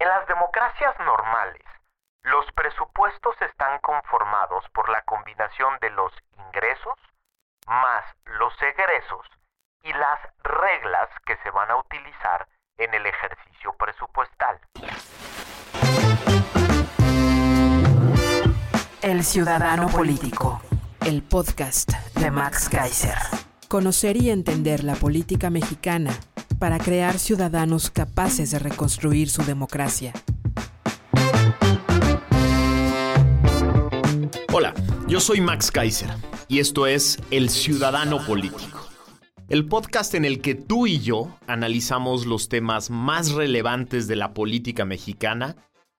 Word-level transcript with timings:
En 0.00 0.08
las 0.08 0.26
democracias 0.26 0.98
normales, 1.00 1.62
los 2.22 2.44
presupuestos 2.52 3.40
están 3.42 3.78
conformados 3.78 4.64
por 4.70 4.88
la 4.88 5.02
combinación 5.02 5.78
de 5.80 5.90
los 5.90 6.12
ingresos 6.36 6.94
más 7.66 8.04
los 8.24 8.52
egresos 8.60 9.26
y 9.82 9.92
las 9.92 10.18
reglas 10.42 11.08
que 11.24 11.36
se 11.42 11.50
van 11.50 11.70
a 11.70 11.76
utilizar 11.76 12.46
en 12.76 12.92
el 12.92 13.06
ejercicio 13.06 13.72
presupuestal. 13.78 14.58
El 19.00 19.22
Ciudadano 19.22 19.88
Político, 19.88 20.60
el 21.06 21.22
podcast 21.22 21.90
de 22.14 22.30
Max 22.30 22.68
Kaiser. 22.68 23.18
Conocer 23.68 24.16
y 24.16 24.30
entender 24.30 24.82
la 24.82 24.94
política 24.94 25.50
mexicana 25.50 26.10
para 26.58 26.78
crear 26.78 27.18
ciudadanos 27.18 27.90
capaces 27.90 28.50
de 28.50 28.58
reconstruir 28.58 29.28
su 29.30 29.42
democracia. 29.42 30.12
Hola, 34.52 34.72
yo 35.08 35.20
soy 35.20 35.40
Max 35.40 35.70
Kaiser 35.70 36.10
y 36.48 36.60
esto 36.60 36.86
es 36.86 37.18
El 37.30 37.50
Ciudadano 37.50 38.24
Político, 38.26 38.88
el 39.48 39.66
podcast 39.66 40.14
en 40.14 40.24
el 40.24 40.40
que 40.40 40.54
tú 40.54 40.86
y 40.86 41.00
yo 41.00 41.36
analizamos 41.46 42.26
los 42.26 42.48
temas 42.48 42.90
más 42.90 43.32
relevantes 43.32 44.06
de 44.06 44.16
la 44.16 44.32
política 44.32 44.84
mexicana 44.84 45.56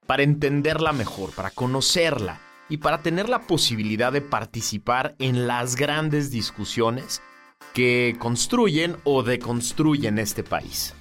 para 0.08 0.24
entenderla 0.24 0.94
mejor, 0.94 1.32
para 1.32 1.52
conocerla 1.52 2.40
y 2.70 2.78
para 2.78 3.02
tener 3.02 3.30
la 3.30 3.42
posibilidad 3.42 4.12
de 4.12 4.22
participar 4.22 5.16
en 5.20 5.48
las 5.48 5.76
grandes 5.76 6.32
discusiones 6.32 7.22
que 7.76 8.16
construyen 8.18 8.96
o 9.04 9.22
deconstruyen 9.22 10.18
este 10.18 10.44
país. 10.44 10.94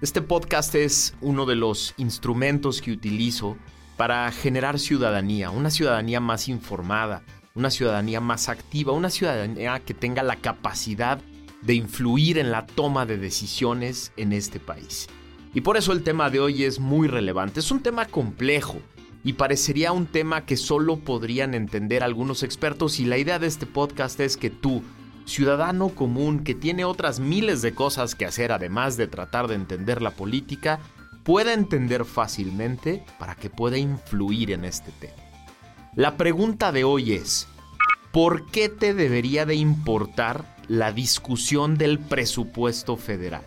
Este 0.00 0.20
podcast 0.20 0.74
es 0.74 1.14
uno 1.20 1.46
de 1.46 1.54
los 1.54 1.94
instrumentos 1.96 2.82
que 2.82 2.90
utilizo 2.90 3.56
para 3.96 4.28
generar 4.32 4.80
ciudadanía, 4.80 5.50
una 5.50 5.70
ciudadanía 5.70 6.18
más 6.18 6.48
informada, 6.48 7.22
una 7.54 7.70
ciudadanía 7.70 8.20
más 8.20 8.48
activa, 8.48 8.92
una 8.92 9.10
ciudadanía 9.10 9.78
que 9.78 9.94
tenga 9.94 10.24
la 10.24 10.34
capacidad 10.34 11.20
de 11.60 11.74
influir 11.74 12.36
en 12.36 12.50
la 12.50 12.66
toma 12.66 13.06
de 13.06 13.16
decisiones 13.16 14.12
en 14.16 14.32
este 14.32 14.58
país. 14.58 15.06
Y 15.54 15.60
por 15.60 15.76
eso 15.76 15.92
el 15.92 16.02
tema 16.02 16.30
de 16.30 16.40
hoy 16.40 16.64
es 16.64 16.80
muy 16.80 17.06
relevante. 17.06 17.60
Es 17.60 17.70
un 17.70 17.80
tema 17.80 18.06
complejo 18.06 18.80
y 19.22 19.34
parecería 19.34 19.92
un 19.92 20.06
tema 20.06 20.46
que 20.46 20.56
solo 20.56 20.96
podrían 20.96 21.54
entender 21.54 22.02
algunos 22.02 22.42
expertos 22.42 22.98
y 22.98 23.04
la 23.04 23.18
idea 23.18 23.38
de 23.38 23.46
este 23.46 23.66
podcast 23.66 24.18
es 24.18 24.36
que 24.36 24.50
tú, 24.50 24.82
ciudadano 25.32 25.88
común 25.88 26.44
que 26.44 26.54
tiene 26.54 26.84
otras 26.84 27.18
miles 27.18 27.62
de 27.62 27.74
cosas 27.74 28.14
que 28.14 28.26
hacer 28.26 28.52
además 28.52 28.98
de 28.98 29.06
tratar 29.06 29.48
de 29.48 29.54
entender 29.54 30.02
la 30.02 30.10
política, 30.10 30.78
pueda 31.24 31.54
entender 31.54 32.04
fácilmente 32.04 33.02
para 33.18 33.34
que 33.34 33.48
pueda 33.48 33.78
influir 33.78 34.50
en 34.50 34.64
este 34.64 34.92
tema. 34.92 35.14
La 35.94 36.16
pregunta 36.16 36.70
de 36.70 36.84
hoy 36.84 37.12
es, 37.14 37.48
¿por 38.12 38.50
qué 38.50 38.68
te 38.68 38.92
debería 38.92 39.46
de 39.46 39.54
importar 39.54 40.56
la 40.68 40.92
discusión 40.92 41.78
del 41.78 41.98
presupuesto 41.98 42.96
federal? 42.96 43.46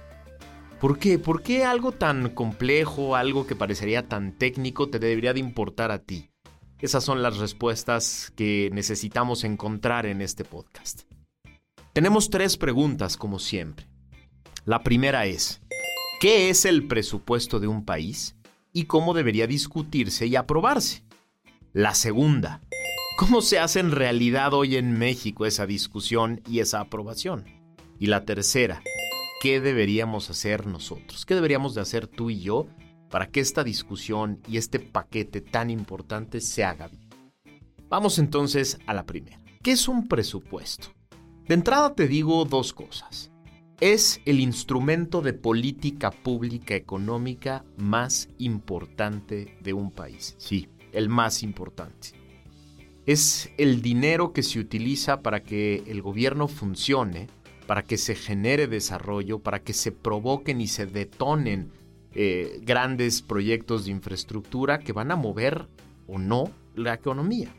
¿Por 0.82 0.98
qué? 0.98 1.20
¿Por 1.20 1.44
qué 1.44 1.66
algo 1.66 1.92
tan 1.92 2.30
complejo, 2.30 3.16
algo 3.16 3.46
que 3.46 3.56
parecería 3.56 4.08
tan 4.08 4.32
técnico 4.34 4.90
te 4.90 5.00
debería 5.00 5.34
de 5.34 5.40
importar 5.40 5.92
a 5.92 6.00
ti? 6.00 6.30
Esas 6.80 7.04
son 7.04 7.22
las 7.22 7.38
respuestas 7.38 8.34
que 8.36 8.70
necesitamos 8.74 9.44
encontrar 9.44 10.06
en 10.06 10.22
este 10.22 10.44
podcast. 10.44 11.04
Tenemos 11.96 12.30
tres 12.30 12.58
preguntas 12.58 13.16
como 13.16 13.40
siempre. 13.40 13.88
La 14.66 14.84
primera 14.84 15.28
es, 15.28 15.62
¿qué 16.20 16.50
es 16.50 16.66
el 16.66 16.88
presupuesto 16.88 17.62
de 17.62 17.68
un 17.68 17.86
país 17.86 18.36
y 18.74 18.84
cómo 18.84 19.14
debería 19.14 19.48
discutirse 19.48 20.28
y 20.28 20.36
aprobarse? 20.36 21.06
La 21.72 21.96
segunda, 21.96 22.60
¿cómo 23.18 23.42
se 23.42 23.60
hace 23.60 23.80
en 23.80 23.92
realidad 23.92 24.54
hoy 24.54 24.76
en 24.76 25.00
México 25.00 25.46
esa 25.46 25.66
discusión 25.66 26.42
y 26.50 26.60
esa 26.60 26.82
aprobación? 26.82 27.46
Y 27.98 28.08
la 28.08 28.26
tercera, 28.26 28.84
¿qué 29.42 29.62
deberíamos 29.62 30.30
hacer 30.30 30.68
nosotros? 30.68 31.26
¿Qué 31.26 31.34
deberíamos 31.34 31.76
de 31.76 31.82
hacer 31.82 32.08
tú 32.08 32.30
y 32.30 32.42
yo 32.42 32.68
para 33.10 33.28
que 33.28 33.40
esta 33.40 33.64
discusión 33.64 34.42
y 34.50 34.58
este 34.58 34.82
paquete 34.82 35.40
tan 35.40 35.70
importante 35.70 36.42
se 36.42 36.66
haga 36.66 36.90
bien? 36.90 37.08
Vamos 37.88 38.20
entonces 38.20 38.80
a 38.86 38.94
la 38.94 39.06
primera. 39.06 39.40
¿Qué 39.64 39.72
es 39.72 39.88
un 39.88 40.10
presupuesto? 40.10 40.95
De 41.48 41.54
entrada 41.54 41.94
te 41.94 42.08
digo 42.08 42.44
dos 42.46 42.74
cosas. 42.74 43.32
Es 43.80 44.20
el 44.26 44.40
instrumento 44.40 45.22
de 45.22 45.34
política 45.34 46.10
pública 46.10 46.76
económica 46.76 47.64
más 47.78 48.30
importante 48.40 49.56
de 49.62 49.74
un 49.74 49.92
país. 49.92 50.34
Sí, 50.40 50.70
el 50.92 51.08
más 51.08 51.44
importante. 51.44 52.14
Es 53.06 53.52
el 53.60 53.84
dinero 53.84 54.34
que 54.34 54.42
se 54.42 54.60
utiliza 54.60 55.22
para 55.22 55.44
que 55.44 55.84
el 55.86 56.02
gobierno 56.02 56.48
funcione, 56.48 57.28
para 57.68 57.84
que 57.84 57.98
se 57.98 58.16
genere 58.16 58.66
desarrollo, 58.68 59.38
para 59.38 59.62
que 59.62 59.74
se 59.74 59.92
provoquen 59.92 60.62
y 60.62 60.68
se 60.68 60.88
detonen 60.88 61.70
eh, 62.16 62.60
grandes 62.64 63.22
proyectos 63.22 63.86
de 63.86 63.92
infraestructura 63.92 64.80
que 64.80 64.94
van 64.94 65.12
a 65.12 65.16
mover 65.16 65.68
o 66.08 66.18
no 66.18 66.50
la 66.74 66.96
economía. 66.96 67.54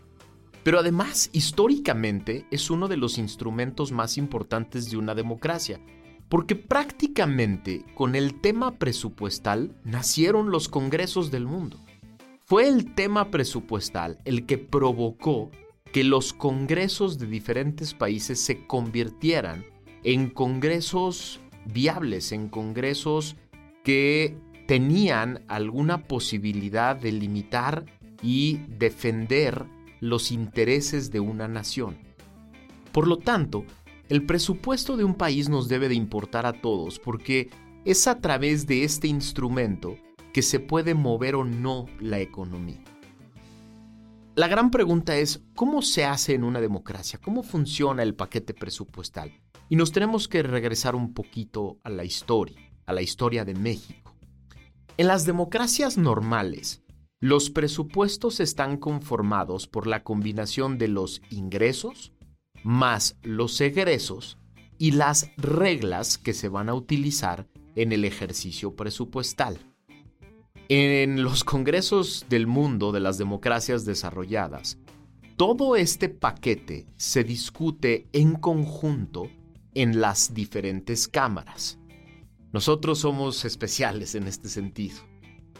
Pero 0.66 0.81
además, 0.81 1.31
históricamente, 1.32 2.44
es 2.50 2.71
uno 2.71 2.88
de 2.88 2.97
los 2.97 3.19
instrumentos 3.19 3.93
más 3.93 4.19
importantes 4.19 4.91
de 4.91 4.97
una 4.97 5.15
democracia, 5.15 5.78
porque 6.28 6.56
prácticamente 6.56 7.84
con 7.94 8.16
el 8.16 8.41
tema 8.41 8.76
presupuestal 8.76 9.76
nacieron 9.84 10.50
los 10.50 10.69
congresos 10.69 11.31
del 11.31 11.47
mundo. 11.47 11.78
Fue 12.41 12.66
el 12.66 12.97
tema 12.97 13.31
presupuestal 13.31 14.19
el 14.25 14.44
que 14.44 14.59
provocó 14.59 15.53
que 15.93 16.03
los 16.03 16.32
congresos 16.32 17.16
de 17.21 17.28
diferentes 17.28 17.94
países 17.94 18.41
se 18.41 18.66
convirtieran 18.66 19.65
en 20.03 20.31
congresos 20.31 21.38
viables, 21.65 22.32
en 22.32 22.49
congresos 22.49 23.37
que 23.84 24.37
tenían 24.66 25.44
alguna 25.47 26.09
posibilidad 26.09 26.97
de 26.97 27.12
limitar 27.12 27.84
y 28.21 28.56
defender 28.66 29.75
los 30.01 30.33
intereses 30.33 31.11
de 31.11 31.21
una 31.21 31.49
nación. 31.49 31.99
Por 32.93 33.07
lo 33.07 33.19
tanto, 33.19 33.65
el 34.09 34.25
presupuesto 34.25 34.97
de 34.97 35.05
un 35.05 35.15
país 35.15 35.49
nos 35.49 35.69
debe 35.69 35.89
de 35.89 35.95
importar 35.95 36.47
a 36.47 36.61
todos 36.61 36.99
porque 36.99 37.51
es 37.84 38.06
a 38.06 38.21
través 38.21 38.67
de 38.67 38.85
este 38.85 39.09
instrumento 39.09 39.97
que 40.33 40.43
se 40.43 40.61
puede 40.61 40.95
mover 40.95 41.35
o 41.35 41.45
no 41.45 41.87
la 42.01 42.21
economía. 42.21 42.83
La 44.35 44.49
gran 44.49 44.71
pregunta 44.71 45.17
es, 45.17 45.43
¿cómo 45.55 45.81
se 45.81 46.05
hace 46.05 46.35
en 46.35 46.45
una 46.45 46.61
democracia? 46.61 47.19
¿Cómo 47.25 47.43
funciona 47.43 48.03
el 48.03 48.15
paquete 48.15 48.53
presupuestal? 48.53 49.33
Y 49.69 49.77
nos 49.77 49.93
tenemos 49.93 50.29
que 50.29 50.43
regresar 50.43 50.95
un 50.95 51.15
poquito 51.15 51.79
a 51.85 51.91
la 51.91 52.05
historia, 52.05 52.61
a 52.85 52.93
la 52.93 53.03
historia 53.03 53.45
de 53.45 53.55
México. 53.55 54.15
En 54.99 55.06
las 55.06 55.25
democracias 55.26 55.97
normales, 55.97 56.82
los 57.26 57.50
presupuestos 57.50 58.38
están 58.38 58.76
conformados 58.76 59.67
por 59.67 59.88
la 59.88 60.05
combinación 60.05 60.78
de 60.78 60.87
los 60.87 61.23
ingresos 61.28 62.12
más 62.62 63.17
los 63.25 63.61
egresos 63.61 64.38
y 64.78 64.93
las 64.93 65.32
reglas 65.37 66.19
que 66.19 66.32
se 66.32 66.49
van 66.49 66.69
a 66.69 66.75
utilizar 66.75 67.49
en 67.75 67.90
el 67.90 68.05
ejercicio 68.05 68.76
presupuestal. 68.76 69.58
En 70.69 71.25
los 71.25 71.43
congresos 71.43 72.26
del 72.28 72.46
mundo 72.46 72.93
de 72.93 73.00
las 73.00 73.19
democracias 73.19 73.84
desarrolladas, 73.84 74.79
todo 75.37 75.75
este 75.75 76.08
paquete 76.08 76.87
se 76.96 77.25
discute 77.25 78.06
en 78.12 78.37
conjunto 78.37 79.29
en 79.75 80.00
las 80.00 80.32
diferentes 80.32 81.08
cámaras. 81.08 81.81
Nosotros 82.52 83.00
somos 83.00 83.44
especiales 83.44 84.14
en 84.14 84.29
este 84.29 84.49
sentido. 84.49 85.16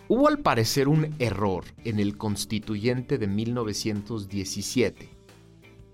Hubo 0.08 0.29
al 0.29 0.38
parecer 0.38 0.87
un 0.87 1.14
error 1.19 1.64
en 1.85 1.99
el 1.99 2.17
constituyente 2.17 3.19
de 3.19 3.26
1917 3.26 5.08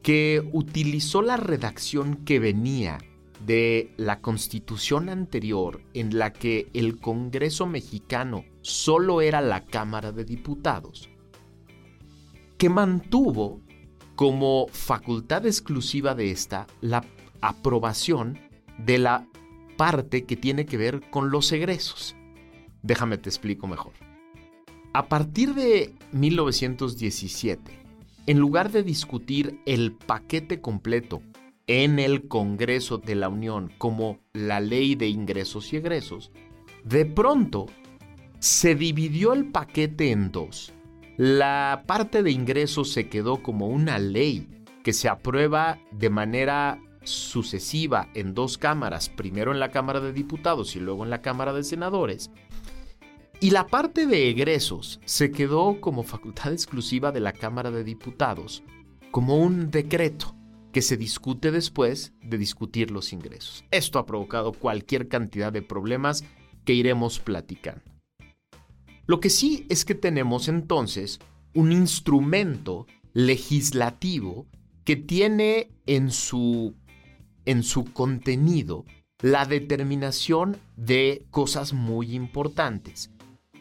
que 0.03 0.47
utilizó 0.53 1.23
la 1.23 1.39
redacción 1.39 2.17
que 2.17 2.39
venía 2.39 2.99
de 3.47 3.93
la 3.97 4.21
constitución 4.21 5.09
anterior 5.09 5.81
en 5.95 6.19
la 6.19 6.33
que 6.33 6.69
el 6.75 7.01
Congreso 7.01 7.67
mexicano 7.67 8.45
solo 8.61 9.21
era 9.21 9.41
la 9.41 9.65
Cámara 9.65 10.13
de 10.13 10.25
Diputados, 10.25 11.09
que 12.59 12.69
mantuvo 12.69 13.61
como 14.15 14.67
facultad 14.69 15.47
exclusiva 15.47 16.15
de 16.15 16.31
esta 16.31 16.67
la 16.81 17.05
aprobación 17.41 18.39
de 18.79 18.99
la 18.99 19.27
parte 19.77 20.25
que 20.25 20.37
tiene 20.37 20.67
que 20.67 20.77
ver 20.77 21.01
con 21.11 21.31
los 21.31 21.51
egresos. 21.51 22.15
Déjame 22.83 23.19
te 23.19 23.29
explico 23.29 23.67
mejor. 23.67 23.93
A 24.93 25.09
partir 25.09 25.55
de 25.55 25.95
1917, 26.13 27.79
en 28.27 28.39
lugar 28.39 28.71
de 28.71 28.83
discutir 28.83 29.61
el 29.67 29.93
paquete 29.93 30.61
completo 30.61 31.23
en 31.67 31.99
el 31.99 32.29
Congreso 32.29 32.99
de 32.99 33.15
la 33.15 33.29
Unión 33.29 33.73
como 33.79 34.19
la 34.33 34.61
ley 34.61 34.95
de 34.95 35.09
ingresos 35.09 35.73
y 35.73 35.77
egresos, 35.77 36.31
de 36.85 37.07
pronto 37.07 37.67
se 38.39 38.75
dividió 38.75 39.33
el 39.33 39.47
paquete 39.47 40.11
en 40.11 40.33
dos. 40.33 40.73
La 41.17 41.85
parte 41.87 42.23
de 42.23 42.33
ingresos 42.33 42.91
se 42.91 43.09
quedó 43.09 43.43
como 43.43 43.69
una 43.69 43.99
ley 43.99 44.49
que 44.83 44.93
se 44.93 45.09
aprueba 45.09 45.79
de 45.93 46.11
manera 46.11 46.81
sucesiva 47.05 48.09
en 48.15 48.35
dos 48.35 48.59
cámaras, 48.59 49.09
primero 49.09 49.53
en 49.53 49.61
la 49.61 49.71
Cámara 49.71 50.01
de 50.01 50.13
Diputados 50.13 50.77
y 50.77 50.81
luego 50.81 51.05
en 51.05 51.11
la 51.11 51.23
Cámara 51.23 51.53
de 51.53 51.65
Senadores. 51.65 52.31
Y 53.43 53.51
la 53.51 53.67
parte 53.67 54.07
de 54.07 54.31
egresos 54.31 55.01
se 55.05 55.33
quedó 55.33 55.81
como 55.81 56.05
facultad 56.05 56.53
exclusiva 56.53 57.11
de 57.11 57.19
la 57.19 57.33
Cámara 57.33 57.73
de 57.73 57.83
Diputados, 57.83 58.63
como 59.11 59.37
un 59.37 59.73
decreto 59.73 60.37
que 60.71 60.81
se 60.81 60.97
discute 60.97 61.51
después 61.51 62.13
de 62.23 62.39
discutir 62.39 62.93
los 62.93 63.13
ingresos. 63.13 63.65
Esto 63.73 63.99
ha 63.99 64.07
provocado 64.07 64.53
cualquier 64.53 65.09
cantidad 65.09 65.53
de 65.53 65.61
problemas 65.61 66.25
que 66.65 66.75
iremos 66.75 67.19
platicando. 67.19 67.83
Lo 69.07 69.19
que 69.19 69.29
sí 69.29 69.67
es 69.69 69.85
que 69.85 69.97
tenemos 69.97 70.47
entonces 70.47 71.19
un 71.53 71.73
instrumento 71.73 72.87
legislativo 73.13 74.47
que 74.85 74.95
tiene 74.95 75.73
en 75.87 76.13
su 76.13 76.77
en 77.45 77.65
su 77.65 77.93
contenido 77.93 78.85
la 79.21 79.47
determinación 79.47 80.59
de 80.77 81.27
cosas 81.33 81.73
muy 81.73 82.15
importantes, 82.15 83.11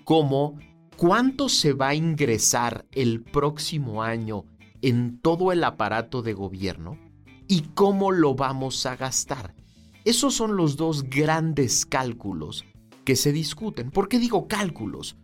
como 0.03 0.57
cuánto 0.98 1.50
se 1.50 1.74
va 1.74 1.89
a 1.89 1.95
ingresar 1.95 2.86
el 2.92 3.21
próximo 3.21 4.03
año 4.03 4.45
en 4.81 5.19
todo 5.19 5.51
el 5.51 5.63
aparato 5.63 6.21
de 6.21 6.33
gobierno 6.33 6.98
y 7.48 7.62
cómo 7.74 8.12
lo 8.12 8.36
vamos 8.36 8.86
a 8.86 8.95
gastar. 8.95 9.56
Esos 10.06 10.33
son 10.33 10.56
los 10.56 10.77
dos 10.77 11.03
grandes 11.03 11.86
cálculos 11.86 12.65
que 13.03 13.15
se 13.15 13.31
discuten. 13.31 13.92
¿Por 13.92 14.07
qué 14.07 14.19
digo 14.19 14.48
cálculos? 14.48 15.18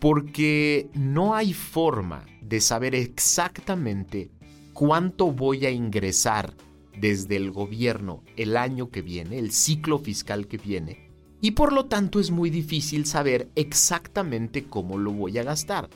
Porque 0.00 0.88
no 0.94 1.34
hay 1.34 1.52
forma 1.52 2.24
de 2.40 2.60
saber 2.60 2.94
exactamente 2.94 4.30
cuánto 4.72 5.30
voy 5.30 5.66
a 5.66 5.70
ingresar 5.70 6.54
desde 6.98 7.36
el 7.36 7.50
gobierno 7.50 8.22
el 8.36 8.56
año 8.56 8.90
que 8.90 9.02
viene, 9.02 9.38
el 9.38 9.50
ciclo 9.50 9.98
fiscal 9.98 10.46
que 10.46 10.58
viene, 10.58 11.03
y 11.44 11.50
por 11.50 11.74
lo 11.74 11.84
tanto 11.84 12.20
es 12.20 12.30
muy 12.30 12.48
difícil 12.48 13.04
saber 13.04 13.50
exactamente 13.54 14.64
cómo 14.64 14.96
lo 14.96 15.12
voy 15.12 15.36
a 15.36 15.42
gastar. 15.42 15.90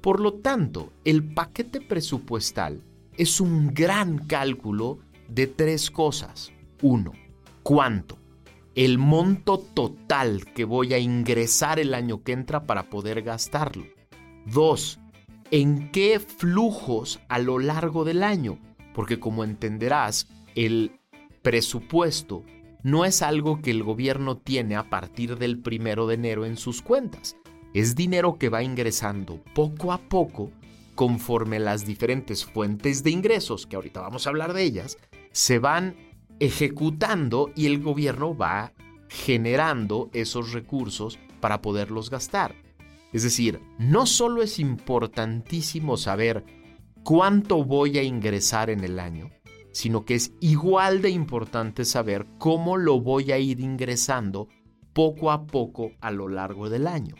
Por 0.00 0.18
lo 0.18 0.34
tanto, 0.34 0.92
el 1.04 1.22
paquete 1.22 1.80
presupuestal 1.80 2.82
es 3.16 3.40
un 3.40 3.72
gran 3.72 4.18
cálculo 4.18 4.98
de 5.28 5.46
tres 5.46 5.92
cosas. 5.92 6.50
Uno, 6.82 7.12
¿cuánto? 7.62 8.18
El 8.74 8.98
monto 8.98 9.58
total 9.58 10.44
que 10.52 10.64
voy 10.64 10.94
a 10.94 10.98
ingresar 10.98 11.78
el 11.78 11.94
año 11.94 12.24
que 12.24 12.32
entra 12.32 12.66
para 12.66 12.90
poder 12.90 13.22
gastarlo. 13.22 13.84
Dos, 14.46 14.98
¿en 15.52 15.92
qué 15.92 16.18
flujos 16.18 17.20
a 17.28 17.38
lo 17.38 17.60
largo 17.60 18.04
del 18.04 18.24
año? 18.24 18.58
Porque 18.94 19.20
como 19.20 19.44
entenderás, 19.44 20.26
el 20.56 20.98
presupuesto 21.42 22.42
no 22.90 23.04
es 23.04 23.20
algo 23.22 23.60
que 23.60 23.70
el 23.70 23.82
gobierno 23.82 24.38
tiene 24.38 24.74
a 24.76 24.88
partir 24.88 25.36
del 25.36 25.58
primero 25.58 26.06
de 26.06 26.14
enero 26.14 26.46
en 26.46 26.56
sus 26.56 26.80
cuentas. 26.80 27.36
Es 27.74 27.94
dinero 27.94 28.38
que 28.38 28.48
va 28.48 28.62
ingresando 28.62 29.42
poco 29.54 29.92
a 29.92 29.98
poco 29.98 30.50
conforme 30.94 31.58
las 31.58 31.84
diferentes 31.84 32.44
fuentes 32.44 33.04
de 33.04 33.10
ingresos, 33.10 33.66
que 33.66 33.76
ahorita 33.76 34.00
vamos 34.00 34.26
a 34.26 34.30
hablar 34.30 34.54
de 34.54 34.62
ellas, 34.62 34.96
se 35.32 35.58
van 35.58 35.96
ejecutando 36.40 37.52
y 37.54 37.66
el 37.66 37.80
gobierno 37.80 38.34
va 38.34 38.72
generando 39.08 40.08
esos 40.12 40.52
recursos 40.52 41.18
para 41.40 41.60
poderlos 41.60 42.08
gastar. 42.10 42.54
Es 43.12 43.22
decir, 43.22 43.60
no 43.78 44.06
solo 44.06 44.42
es 44.42 44.58
importantísimo 44.58 45.98
saber 45.98 46.44
cuánto 47.04 47.64
voy 47.64 47.98
a 47.98 48.02
ingresar 48.02 48.70
en 48.70 48.82
el 48.82 48.98
año, 48.98 49.30
sino 49.78 50.04
que 50.04 50.16
es 50.16 50.32
igual 50.40 51.02
de 51.02 51.10
importante 51.10 51.84
saber 51.84 52.26
cómo 52.38 52.76
lo 52.76 53.00
voy 53.00 53.30
a 53.30 53.38
ir 53.38 53.60
ingresando 53.60 54.48
poco 54.92 55.30
a 55.30 55.46
poco 55.46 55.92
a 56.00 56.10
lo 56.10 56.26
largo 56.26 56.68
del 56.68 56.88
año. 56.88 57.14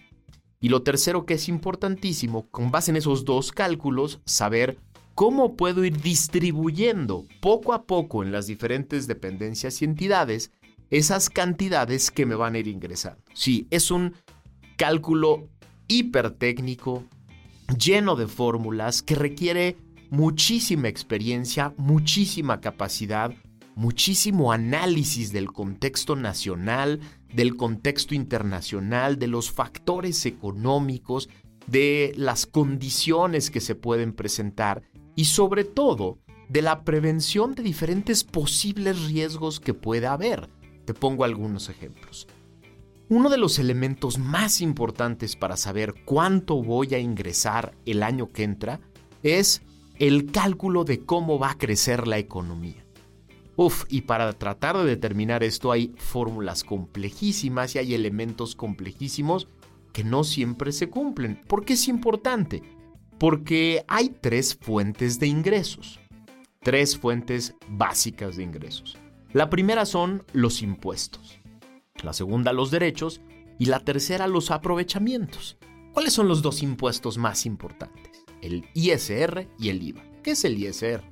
Y 0.58 0.68
lo 0.68 0.82
tercero 0.82 1.24
que 1.24 1.34
es 1.34 1.48
importantísimo, 1.48 2.50
con 2.50 2.72
base 2.72 2.90
en 2.90 2.96
esos 2.96 3.24
dos 3.24 3.52
cálculos, 3.52 4.20
saber 4.24 4.76
cómo 5.14 5.54
puedo 5.54 5.84
ir 5.84 6.00
distribuyendo 6.00 7.26
poco 7.40 7.74
a 7.74 7.84
poco 7.84 8.24
en 8.24 8.32
las 8.32 8.48
diferentes 8.48 9.06
dependencias 9.06 9.80
y 9.80 9.84
entidades 9.84 10.50
esas 10.90 11.30
cantidades 11.30 12.10
que 12.10 12.26
me 12.26 12.34
van 12.34 12.56
a 12.56 12.58
ir 12.58 12.66
ingresando. 12.66 13.22
Sí, 13.34 13.68
es 13.70 13.92
un 13.92 14.14
cálculo 14.76 15.48
hipertécnico, 15.86 17.04
lleno 17.78 18.16
de 18.16 18.26
fórmulas, 18.26 19.04
que 19.04 19.14
requiere 19.14 19.76
muchísima 20.10 20.88
experiencia, 20.88 21.74
muchísima 21.76 22.60
capacidad, 22.60 23.32
muchísimo 23.74 24.52
análisis 24.52 25.32
del 25.32 25.52
contexto 25.52 26.16
nacional, 26.16 27.00
del 27.32 27.56
contexto 27.56 28.14
internacional, 28.14 29.18
de 29.18 29.28
los 29.28 29.52
factores 29.52 30.26
económicos, 30.26 31.28
de 31.66 32.12
las 32.16 32.46
condiciones 32.46 33.50
que 33.50 33.60
se 33.60 33.74
pueden 33.74 34.12
presentar 34.12 34.82
y 35.14 35.26
sobre 35.26 35.64
todo 35.64 36.18
de 36.48 36.62
la 36.62 36.82
prevención 36.82 37.54
de 37.54 37.62
diferentes 37.62 38.24
posibles 38.24 39.06
riesgos 39.06 39.60
que 39.60 39.74
pueda 39.74 40.12
haber. 40.12 40.48
Te 40.86 40.94
pongo 40.94 41.24
algunos 41.24 41.68
ejemplos. 41.68 42.26
Uno 43.10 43.30
de 43.30 43.38
los 43.38 43.58
elementos 43.58 44.18
más 44.18 44.60
importantes 44.60 45.36
para 45.36 45.56
saber 45.56 45.94
cuánto 46.04 46.62
voy 46.62 46.94
a 46.94 46.98
ingresar 46.98 47.74
el 47.86 48.02
año 48.02 48.28
que 48.28 48.44
entra 48.44 48.80
es 49.22 49.62
el 49.98 50.30
cálculo 50.30 50.84
de 50.84 51.04
cómo 51.04 51.38
va 51.38 51.50
a 51.50 51.58
crecer 51.58 52.06
la 52.06 52.18
economía. 52.18 52.84
Uf, 53.56 53.84
y 53.88 54.02
para 54.02 54.32
tratar 54.32 54.76
de 54.76 54.84
determinar 54.84 55.42
esto 55.42 55.72
hay 55.72 55.92
fórmulas 55.96 56.62
complejísimas 56.62 57.74
y 57.74 57.78
hay 57.78 57.94
elementos 57.94 58.54
complejísimos 58.54 59.48
que 59.92 60.04
no 60.04 60.22
siempre 60.22 60.70
se 60.70 60.88
cumplen. 60.88 61.42
¿Por 61.48 61.64
qué 61.64 61.72
es 61.72 61.88
importante? 61.88 62.62
Porque 63.18 63.84
hay 63.88 64.10
tres 64.20 64.54
fuentes 64.54 65.18
de 65.18 65.26
ingresos. 65.26 65.98
Tres 66.60 66.96
fuentes 66.96 67.56
básicas 67.68 68.36
de 68.36 68.44
ingresos. 68.44 68.96
La 69.32 69.50
primera 69.50 69.86
son 69.86 70.24
los 70.32 70.62
impuestos. 70.62 71.40
La 72.04 72.12
segunda 72.12 72.52
los 72.52 72.70
derechos 72.70 73.20
y 73.58 73.66
la 73.66 73.80
tercera 73.80 74.28
los 74.28 74.52
aprovechamientos. 74.52 75.58
¿Cuáles 75.92 76.12
son 76.12 76.28
los 76.28 76.42
dos 76.42 76.62
impuestos 76.62 77.18
más 77.18 77.44
importantes? 77.44 78.17
El 78.42 78.66
ISR 78.74 79.48
y 79.58 79.68
el 79.68 79.82
IVA. 79.82 80.02
¿Qué 80.22 80.32
es 80.32 80.44
el 80.44 80.62
ISR? 80.62 81.02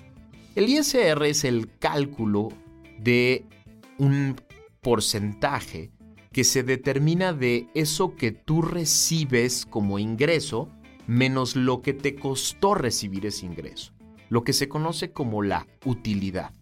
El 0.54 0.68
ISR 0.68 1.25
es 1.26 1.45
el 1.45 1.71
cálculo 1.78 2.49
de 2.99 3.45
un 3.99 4.37
porcentaje 4.80 5.90
que 6.33 6.45
se 6.45 6.62
determina 6.62 7.33
de 7.33 7.68
eso 7.75 8.14
que 8.14 8.30
tú 8.33 8.62
recibes 8.62 9.66
como 9.66 9.99
ingreso 9.99 10.71
menos 11.06 11.56
lo 11.56 11.83
que 11.83 11.95
te 11.95 12.14
costó 12.14 12.75
recibir 12.75 13.26
ese 13.26 13.47
ingreso, 13.47 13.92
lo 14.28 14.45
que 14.45 14.52
se 14.52 14.68
conoce 14.68 15.12
como 15.12 15.42
la 15.42 15.66
utilidad. 15.85 16.52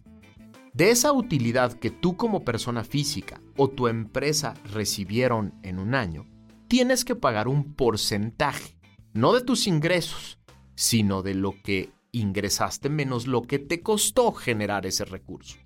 De 0.73 0.91
esa 0.91 1.13
utilidad 1.13 1.73
que 1.73 1.89
tú 1.89 2.15
como 2.17 2.43
persona 2.43 2.83
física 2.83 3.41
o 3.57 3.69
tu 3.69 3.87
empresa 3.87 4.53
recibieron 4.71 5.53
en 5.63 5.79
un 5.79 5.95
año, 5.95 6.25
tienes 6.67 7.05
que 7.05 7.15
pagar 7.15 7.47
un 7.47 7.73
porcentaje, 7.73 8.77
no 9.13 9.33
de 9.33 9.41
tus 9.41 9.67
ingresos, 9.67 10.37
sino 10.75 11.21
de 11.21 11.33
lo 11.33 11.55
que 11.63 11.89
ingresaste 12.11 12.89
menos 12.89 13.27
lo 13.27 13.41
que 13.41 13.59
te 13.59 13.81
costó 13.81 14.31
generar 14.31 14.85
ese 14.85 15.05
recurso. 15.05 15.57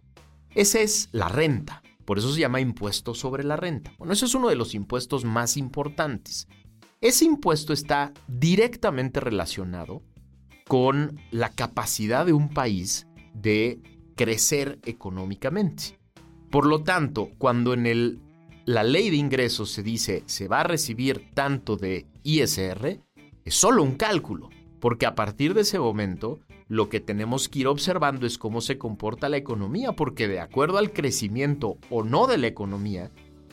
Esa 0.55 0.79
es 0.79 1.09
la 1.11 1.29
renta, 1.29 1.83
por 2.05 2.17
eso 2.17 2.33
se 2.33 2.39
llama 2.39 2.59
impuesto 2.59 3.13
sobre 3.13 3.43
la 3.43 3.55
renta. 3.55 3.93
Bueno, 3.99 4.13
ese 4.13 4.25
es 4.25 4.33
uno 4.33 4.49
de 4.49 4.55
los 4.55 4.73
impuestos 4.73 5.25
más 5.25 5.57
importantes. 5.57 6.47
Ese 7.01 7.25
impuesto 7.25 7.71
está 7.71 8.13
directamente 8.27 9.19
relacionado 9.19 10.01
con 10.67 11.19
la 11.31 11.49
capacidad 11.49 12.25
de 12.25 12.33
un 12.33 12.49
país 12.49 13.07
de 13.33 13.79
crecer 14.15 14.79
económicamente. 14.83 15.99
Por 16.49 16.65
lo 16.65 16.83
tanto, 16.83 17.29
cuando 17.37 17.73
en 17.73 17.85
el, 17.85 18.21
la 18.65 18.83
ley 18.83 19.09
de 19.11 19.15
ingresos 19.15 19.71
se 19.71 19.83
dice 19.83 20.23
se 20.25 20.47
va 20.47 20.61
a 20.61 20.65
recibir 20.65 21.31
tanto 21.33 21.77
de 21.77 22.07
ISR, 22.23 22.99
es 23.45 23.55
solo 23.55 23.83
un 23.83 23.95
cálculo, 23.95 24.49
porque 24.79 25.05
a 25.05 25.15
partir 25.15 25.53
de 25.53 25.62
ese 25.62 25.79
momento 25.79 26.39
lo 26.67 26.89
que 26.89 27.00
tenemos 27.00 27.50
que 27.50 27.59
ir 27.59 27.67
observando 27.67 28.25
es 28.25 28.38
cómo 28.38 28.62
se 28.62 28.77
comporta 28.77 29.29
la 29.29 29.38
economía, 29.38 29.93
porque 29.93 30.27
de 30.27 30.39
acuerdo 30.39 30.77
al 30.77 30.93
crecimiento 30.93 31.77
o 31.89 32.03
no 32.03 32.27
de 32.27 32.38
la 32.38 32.48
economía, 32.48 33.09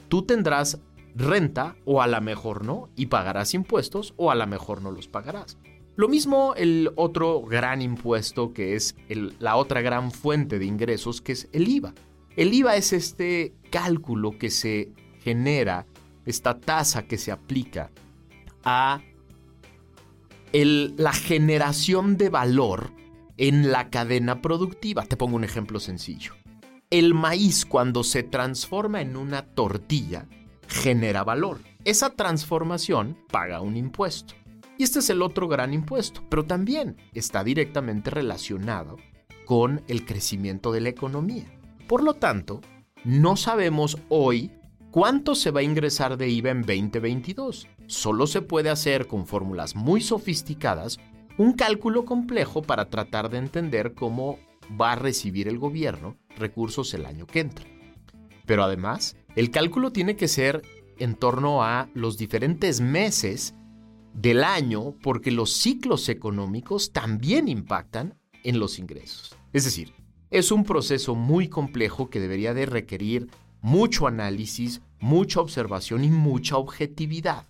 tú 0.08 0.22
tendrás 0.22 0.80
renta 1.14 1.76
o 1.84 2.02
a 2.02 2.06
la 2.06 2.20
mejor 2.20 2.64
no, 2.64 2.90
y 2.94 3.06
pagarás 3.06 3.54
impuestos 3.54 4.12
o 4.16 4.30
a 4.30 4.34
la 4.34 4.46
mejor 4.46 4.82
no 4.82 4.90
los 4.90 5.08
pagarás. 5.08 5.58
Lo 5.96 6.08
mismo 6.08 6.52
el 6.56 6.90
otro 6.94 7.40
gran 7.40 7.80
impuesto 7.80 8.52
que 8.52 8.74
es 8.74 8.94
la 9.08 9.56
otra 9.56 9.80
gran 9.80 10.12
fuente 10.12 10.58
de 10.58 10.66
ingresos 10.66 11.22
que 11.22 11.32
es 11.32 11.48
el 11.52 11.68
IVA. 11.68 11.94
El 12.36 12.52
IVA 12.52 12.76
es 12.76 12.92
este 12.92 13.54
cálculo 13.70 14.36
que 14.38 14.50
se 14.50 14.92
genera, 15.20 15.86
esta 16.26 16.60
tasa 16.60 17.06
que 17.06 17.16
se 17.16 17.32
aplica 17.32 17.90
a 18.62 19.00
la 20.52 21.12
generación 21.12 22.16
de 22.16 22.28
valor 22.28 22.92
en 23.36 23.70
la 23.70 23.90
cadena 23.90 24.40
productiva. 24.40 25.04
Te 25.04 25.16
pongo 25.16 25.36
un 25.36 25.44
ejemplo 25.44 25.80
sencillo. 25.80 26.32
El 26.90 27.14
maíz 27.14 27.66
cuando 27.66 28.04
se 28.04 28.22
transforma 28.22 29.00
en 29.00 29.16
una 29.16 29.42
tortilla 29.42 30.26
genera 30.68 31.24
valor. 31.24 31.60
Esa 31.84 32.10
transformación 32.10 33.18
paga 33.30 33.60
un 33.60 33.76
impuesto. 33.76 34.34
Y 34.78 34.82
este 34.82 34.98
es 34.98 35.10
el 35.10 35.22
otro 35.22 35.48
gran 35.48 35.72
impuesto, 35.72 36.22
pero 36.28 36.44
también 36.44 36.96
está 37.14 37.42
directamente 37.42 38.10
relacionado 38.10 38.96
con 39.46 39.82
el 39.88 40.04
crecimiento 40.04 40.72
de 40.72 40.80
la 40.80 40.90
economía. 40.90 41.46
Por 41.88 42.02
lo 42.02 42.14
tanto, 42.14 42.60
no 43.04 43.36
sabemos 43.36 43.96
hoy 44.08 44.50
cuánto 44.90 45.34
se 45.34 45.50
va 45.50 45.60
a 45.60 45.64
ingresar 45.64 46.16
de 46.16 46.28
IVA 46.28 46.50
en 46.50 46.62
2022. 46.62 47.68
Solo 47.86 48.26
se 48.26 48.42
puede 48.42 48.70
hacer 48.70 49.06
con 49.06 49.26
fórmulas 49.26 49.76
muy 49.76 50.00
sofisticadas 50.00 50.98
un 51.38 51.52
cálculo 51.52 52.04
complejo 52.04 52.62
para 52.62 52.88
tratar 52.88 53.30
de 53.30 53.38
entender 53.38 53.94
cómo 53.94 54.38
va 54.80 54.92
a 54.92 54.96
recibir 54.96 55.48
el 55.48 55.58
gobierno 55.58 56.16
recursos 56.36 56.92
el 56.94 57.06
año 57.06 57.26
que 57.26 57.40
entra. 57.40 57.66
Pero 58.46 58.64
además, 58.64 59.16
el 59.34 59.50
cálculo 59.50 59.92
tiene 59.92 60.16
que 60.16 60.28
ser 60.28 60.62
en 60.98 61.14
torno 61.14 61.62
a 61.62 61.88
los 61.94 62.16
diferentes 62.16 62.80
meses 62.80 63.54
del 64.14 64.44
año 64.44 64.94
porque 65.02 65.30
los 65.30 65.52
ciclos 65.52 66.08
económicos 66.08 66.92
también 66.92 67.48
impactan 67.48 68.18
en 68.44 68.58
los 68.58 68.78
ingresos. 68.78 69.36
Es 69.52 69.64
decir, 69.64 69.92
es 70.30 70.50
un 70.50 70.64
proceso 70.64 71.14
muy 71.14 71.48
complejo 71.48 72.08
que 72.08 72.20
debería 72.20 72.54
de 72.54 72.66
requerir 72.66 73.28
mucho 73.60 74.06
análisis, 74.06 74.80
mucha 75.00 75.40
observación 75.40 76.04
y 76.04 76.10
mucha 76.10 76.56
objetividad. 76.56 77.46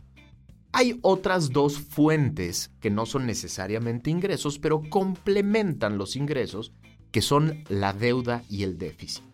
Hay 0.78 0.98
otras 1.00 1.52
dos 1.52 1.78
fuentes 1.78 2.70
que 2.80 2.90
no 2.90 3.06
son 3.06 3.24
necesariamente 3.24 4.10
ingresos, 4.10 4.58
pero 4.58 4.82
complementan 4.90 5.96
los 5.96 6.16
ingresos, 6.16 6.74
que 7.10 7.22
son 7.22 7.64
la 7.70 7.94
deuda 7.94 8.42
y 8.50 8.62
el 8.62 8.76
déficit. 8.76 9.24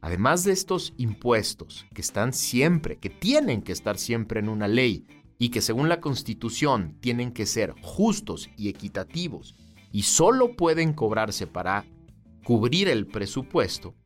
Además 0.00 0.44
de 0.44 0.52
estos 0.52 0.94
impuestos 0.98 1.86
que 1.92 2.02
están 2.02 2.32
siempre, 2.32 2.98
que 2.98 3.10
tienen 3.10 3.62
que 3.62 3.72
estar 3.72 3.98
siempre 3.98 4.38
en 4.38 4.48
una 4.48 4.68
ley 4.68 5.04
y 5.40 5.48
que 5.48 5.60
según 5.60 5.88
la 5.88 6.00
Constitución 6.00 6.96
tienen 7.00 7.32
que 7.32 7.46
ser 7.46 7.74
justos 7.82 8.48
y 8.56 8.68
equitativos 8.68 9.56
y 9.90 10.04
solo 10.04 10.54
pueden 10.54 10.92
cobrarse 10.92 11.48
para 11.48 11.84
cubrir 12.44 12.86
el 12.86 13.08
presupuesto, 13.08 13.96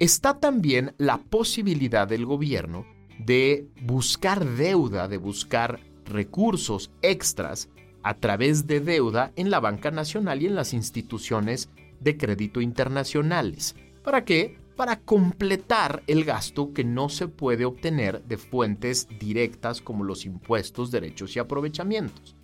está 0.00 0.38
también 0.38 0.94
la 0.98 1.16
posibilidad 1.16 2.06
del 2.06 2.26
gobierno 2.26 2.84
de 3.18 3.70
buscar 3.80 4.44
deuda, 4.44 5.08
de 5.08 5.16
buscar 5.16 5.80
recursos 6.06 6.90
extras 7.02 7.68
a 8.02 8.14
través 8.14 8.66
de 8.66 8.80
deuda 8.80 9.32
en 9.36 9.50
la 9.50 9.60
banca 9.60 9.90
nacional 9.90 10.42
y 10.42 10.46
en 10.46 10.54
las 10.54 10.72
instituciones 10.72 11.68
de 12.00 12.16
crédito 12.16 12.60
internacionales. 12.60 13.74
¿Para 14.04 14.24
qué? 14.24 14.58
Para 14.76 15.00
completar 15.00 16.02
el 16.06 16.24
gasto 16.24 16.72
que 16.72 16.84
no 16.84 17.08
se 17.08 17.28
puede 17.28 17.64
obtener 17.64 18.22
de 18.24 18.36
fuentes 18.36 19.08
directas 19.18 19.80
como 19.80 20.04
los 20.04 20.24
impuestos, 20.24 20.90
derechos 20.90 21.34
y 21.34 21.40
aprovechamientos. 21.40 22.36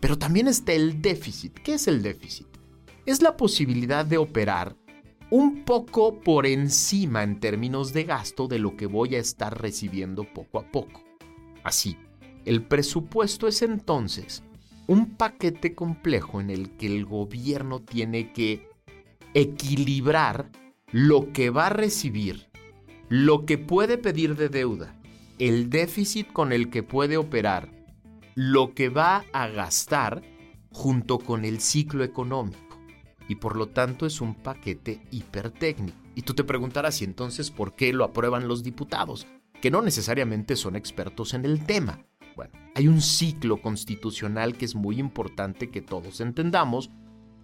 Pero 0.00 0.16
también 0.18 0.46
está 0.46 0.72
el 0.72 1.02
déficit. 1.02 1.54
¿Qué 1.64 1.74
es 1.74 1.88
el 1.88 2.02
déficit? 2.02 2.46
Es 3.04 3.22
la 3.22 3.36
posibilidad 3.36 4.04
de 4.04 4.18
operar 4.18 4.76
un 5.30 5.64
poco 5.64 6.20
por 6.20 6.46
encima 6.46 7.22
en 7.22 7.40
términos 7.40 7.92
de 7.92 8.04
gasto 8.04 8.48
de 8.48 8.58
lo 8.58 8.76
que 8.76 8.86
voy 8.86 9.14
a 9.14 9.18
estar 9.18 9.60
recibiendo 9.60 10.24
poco 10.32 10.58
a 10.60 10.70
poco. 10.70 11.02
Así, 11.64 11.96
el 12.44 12.62
presupuesto 12.62 13.48
es 13.48 13.62
entonces 13.62 14.42
un 14.86 15.16
paquete 15.16 15.74
complejo 15.74 16.40
en 16.40 16.50
el 16.50 16.70
que 16.76 16.86
el 16.86 17.04
gobierno 17.04 17.80
tiene 17.80 18.32
que 18.32 18.68
equilibrar 19.34 20.50
lo 20.90 21.32
que 21.32 21.50
va 21.50 21.66
a 21.66 21.70
recibir, 21.70 22.48
lo 23.08 23.44
que 23.44 23.58
puede 23.58 23.98
pedir 23.98 24.34
de 24.36 24.48
deuda, 24.48 24.98
el 25.38 25.68
déficit 25.68 26.32
con 26.32 26.52
el 26.52 26.70
que 26.70 26.82
puede 26.82 27.18
operar, 27.18 27.70
lo 28.34 28.74
que 28.74 28.88
va 28.88 29.24
a 29.32 29.48
gastar 29.48 30.22
junto 30.70 31.18
con 31.18 31.44
el 31.44 31.60
ciclo 31.60 32.02
económico. 32.02 32.78
Y 33.28 33.34
por 33.34 33.56
lo 33.56 33.68
tanto 33.68 34.06
es 34.06 34.22
un 34.22 34.34
paquete 34.34 35.02
hipertécnico. 35.10 35.98
Y 36.14 36.22
tú 36.22 36.34
te 36.34 36.44
preguntarás, 36.44 37.02
¿y 37.02 37.04
entonces 37.04 37.50
por 37.50 37.74
qué 37.74 37.92
lo 37.92 38.04
aprueban 38.04 38.48
los 38.48 38.62
diputados? 38.62 39.26
Que 39.60 39.70
no 39.70 39.82
necesariamente 39.82 40.56
son 40.56 40.76
expertos 40.76 41.34
en 41.34 41.44
el 41.44 41.66
tema. 41.66 42.07
Hay 42.74 42.88
un 42.88 43.00
ciclo 43.00 43.60
constitucional 43.60 44.56
que 44.56 44.64
es 44.64 44.74
muy 44.74 44.98
importante 44.98 45.70
que 45.70 45.82
todos 45.82 46.20
entendamos, 46.20 46.90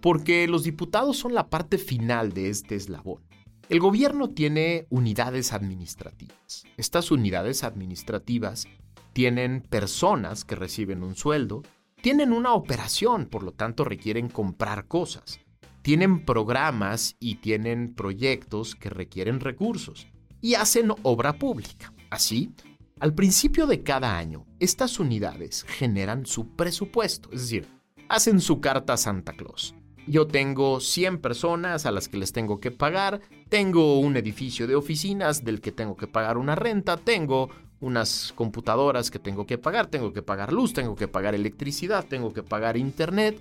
porque 0.01 0.47
los 0.47 0.63
diputados 0.63 1.17
son 1.17 1.33
la 1.33 1.49
parte 1.49 1.77
final 1.77 2.31
de 2.31 2.49
este 2.49 2.75
eslabón. 2.75 3.21
El 3.67 3.79
gobierno 3.79 4.29
tiene 4.29 4.85
unidades 4.89 5.51
administrativas. 5.51 6.65
Estas 6.77 7.09
unidades 7.09 7.63
administrativas 7.63 8.67
tienen 9.13 9.61
personas 9.61 10.45
que 10.45 10.55
reciben 10.55 11.01
un 11.01 11.15
sueldo, 11.15 11.63
tienen 12.01 12.31
una 12.31 12.53
operación, 12.53 13.25
por 13.25 13.41
lo 13.41 13.51
tanto 13.51 13.83
requieren 13.83 14.29
comprar 14.29 14.87
cosas, 14.87 15.39
tienen 15.81 16.23
programas 16.23 17.15
y 17.19 17.35
tienen 17.35 17.95
proyectos 17.95 18.75
que 18.75 18.89
requieren 18.89 19.39
recursos 19.39 20.07
y 20.41 20.53
hacen 20.53 20.91
obra 21.01 21.33
pública. 21.33 21.91
Así, 22.11 22.53
al 22.99 23.13
principio 23.13 23.67
de 23.67 23.83
cada 23.83 24.17
año, 24.17 24.45
estas 24.59 24.99
unidades 24.99 25.65
generan 25.67 26.25
su 26.25 26.55
presupuesto, 26.55 27.29
es 27.33 27.41
decir, 27.41 27.67
hacen 28.07 28.39
su 28.39 28.61
carta 28.61 28.93
a 28.93 28.97
Santa 28.97 29.33
Claus. 29.33 29.75
Yo 30.07 30.27
tengo 30.27 30.79
100 30.79 31.19
personas 31.19 31.85
a 31.85 31.91
las 31.91 32.07
que 32.07 32.17
les 32.17 32.31
tengo 32.31 32.61
que 32.61 32.71
pagar, 32.71 33.19
tengo 33.49 33.99
un 33.99 34.15
edificio 34.15 34.65
de 34.65 34.75
oficinas 34.75 35.43
del 35.43 35.59
que 35.59 35.73
tengo 35.73 35.97
que 35.97 36.07
pagar 36.07 36.37
una 36.37 36.55
renta, 36.55 36.95
tengo 36.95 37.49
unas 37.81 38.31
computadoras 38.33 39.11
que 39.11 39.19
tengo 39.19 39.45
que 39.45 39.57
pagar, 39.57 39.87
tengo 39.87 40.13
que 40.13 40.21
pagar 40.21 40.53
luz, 40.53 40.73
tengo 40.73 40.95
que 40.95 41.09
pagar 41.09 41.35
electricidad, 41.35 42.05
tengo 42.05 42.31
que 42.31 42.43
pagar 42.43 42.77
internet, 42.77 43.37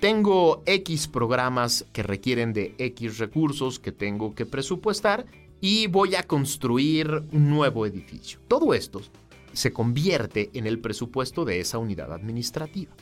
tengo 0.00 0.62
X 0.64 1.08
programas 1.08 1.84
que 1.92 2.02
requieren 2.02 2.54
de 2.54 2.74
X 2.78 3.18
recursos 3.18 3.78
que 3.78 3.92
tengo 3.92 4.34
que 4.34 4.46
presupuestar 4.46 5.26
y 5.60 5.86
voy 5.86 6.14
a 6.14 6.22
construir 6.22 7.22
un 7.32 7.50
nuevo 7.50 7.86
edificio. 7.86 8.40
Todo 8.48 8.74
esto 8.74 9.00
se 9.52 9.72
convierte 9.72 10.50
en 10.52 10.66
el 10.66 10.78
presupuesto 10.80 11.44
de 11.44 11.60
esa 11.60 11.78
unidad 11.78 12.12
administrativa. 12.12 12.94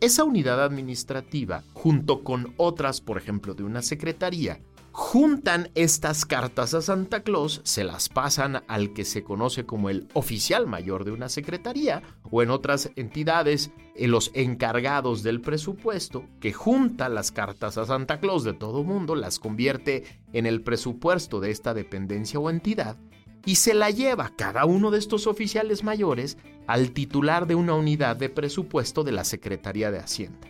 Esa 0.00 0.24
unidad 0.24 0.62
administrativa, 0.62 1.62
junto 1.74 2.24
con 2.24 2.54
otras, 2.56 3.00
por 3.00 3.18
ejemplo, 3.18 3.54
de 3.54 3.62
una 3.62 3.82
secretaría, 3.82 4.60
juntan 4.92 5.70
estas 5.74 6.26
cartas 6.26 6.74
a 6.74 6.82
Santa 6.82 7.22
Claus, 7.22 7.62
se 7.64 7.82
las 7.82 8.08
pasan 8.08 8.62
al 8.68 8.92
que 8.92 9.04
se 9.04 9.24
conoce 9.24 9.64
como 9.64 9.88
el 9.88 10.08
oficial 10.12 10.66
mayor 10.66 11.04
de 11.04 11.12
una 11.12 11.28
secretaría 11.28 12.02
o 12.30 12.42
en 12.42 12.50
otras 12.50 12.90
entidades, 12.96 13.70
en 13.96 14.10
los 14.10 14.30
encargados 14.34 15.22
del 15.22 15.40
presupuesto, 15.40 16.26
que 16.40 16.52
junta 16.52 17.08
las 17.08 17.32
cartas 17.32 17.78
a 17.78 17.86
Santa 17.86 18.20
Claus 18.20 18.44
de 18.44 18.52
todo 18.52 18.84
mundo, 18.84 19.14
las 19.14 19.38
convierte 19.38 20.04
en 20.32 20.46
el 20.46 20.62
presupuesto 20.62 21.40
de 21.40 21.50
esta 21.50 21.74
dependencia 21.74 22.38
o 22.38 22.50
entidad 22.50 22.96
y 23.44 23.56
se 23.56 23.74
la 23.74 23.90
lleva 23.90 24.32
cada 24.36 24.64
uno 24.66 24.90
de 24.90 24.98
estos 24.98 25.26
oficiales 25.26 25.82
mayores 25.82 26.38
al 26.66 26.92
titular 26.92 27.46
de 27.46 27.54
una 27.54 27.74
unidad 27.74 28.16
de 28.16 28.28
presupuesto 28.28 29.04
de 29.04 29.12
la 29.12 29.24
Secretaría 29.24 29.90
de 29.90 29.98
Hacienda, 29.98 30.48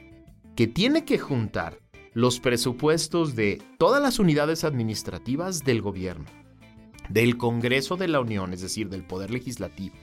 que 0.56 0.66
tiene 0.66 1.04
que 1.04 1.18
juntar 1.18 1.81
los 2.14 2.40
presupuestos 2.40 3.35
de 3.35 3.62
todas 3.78 4.02
las 4.02 4.19
unidades 4.19 4.64
administrativas 4.64 5.64
del 5.64 5.81
gobierno, 5.81 6.26
del 7.09 7.37
Congreso 7.38 7.97
de 7.97 8.09
la 8.09 8.21
Unión, 8.21 8.52
es 8.52 8.61
decir, 8.61 8.88
del 8.88 9.04
Poder 9.04 9.31
Legislativo, 9.31 9.97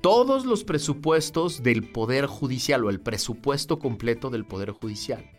todos 0.00 0.44
los 0.44 0.64
presupuestos 0.64 1.62
del 1.62 1.90
Poder 1.90 2.26
Judicial 2.26 2.84
o 2.84 2.90
el 2.90 3.00
presupuesto 3.00 3.78
completo 3.78 4.30
del 4.30 4.44
Poder 4.44 4.70
Judicial, 4.70 5.30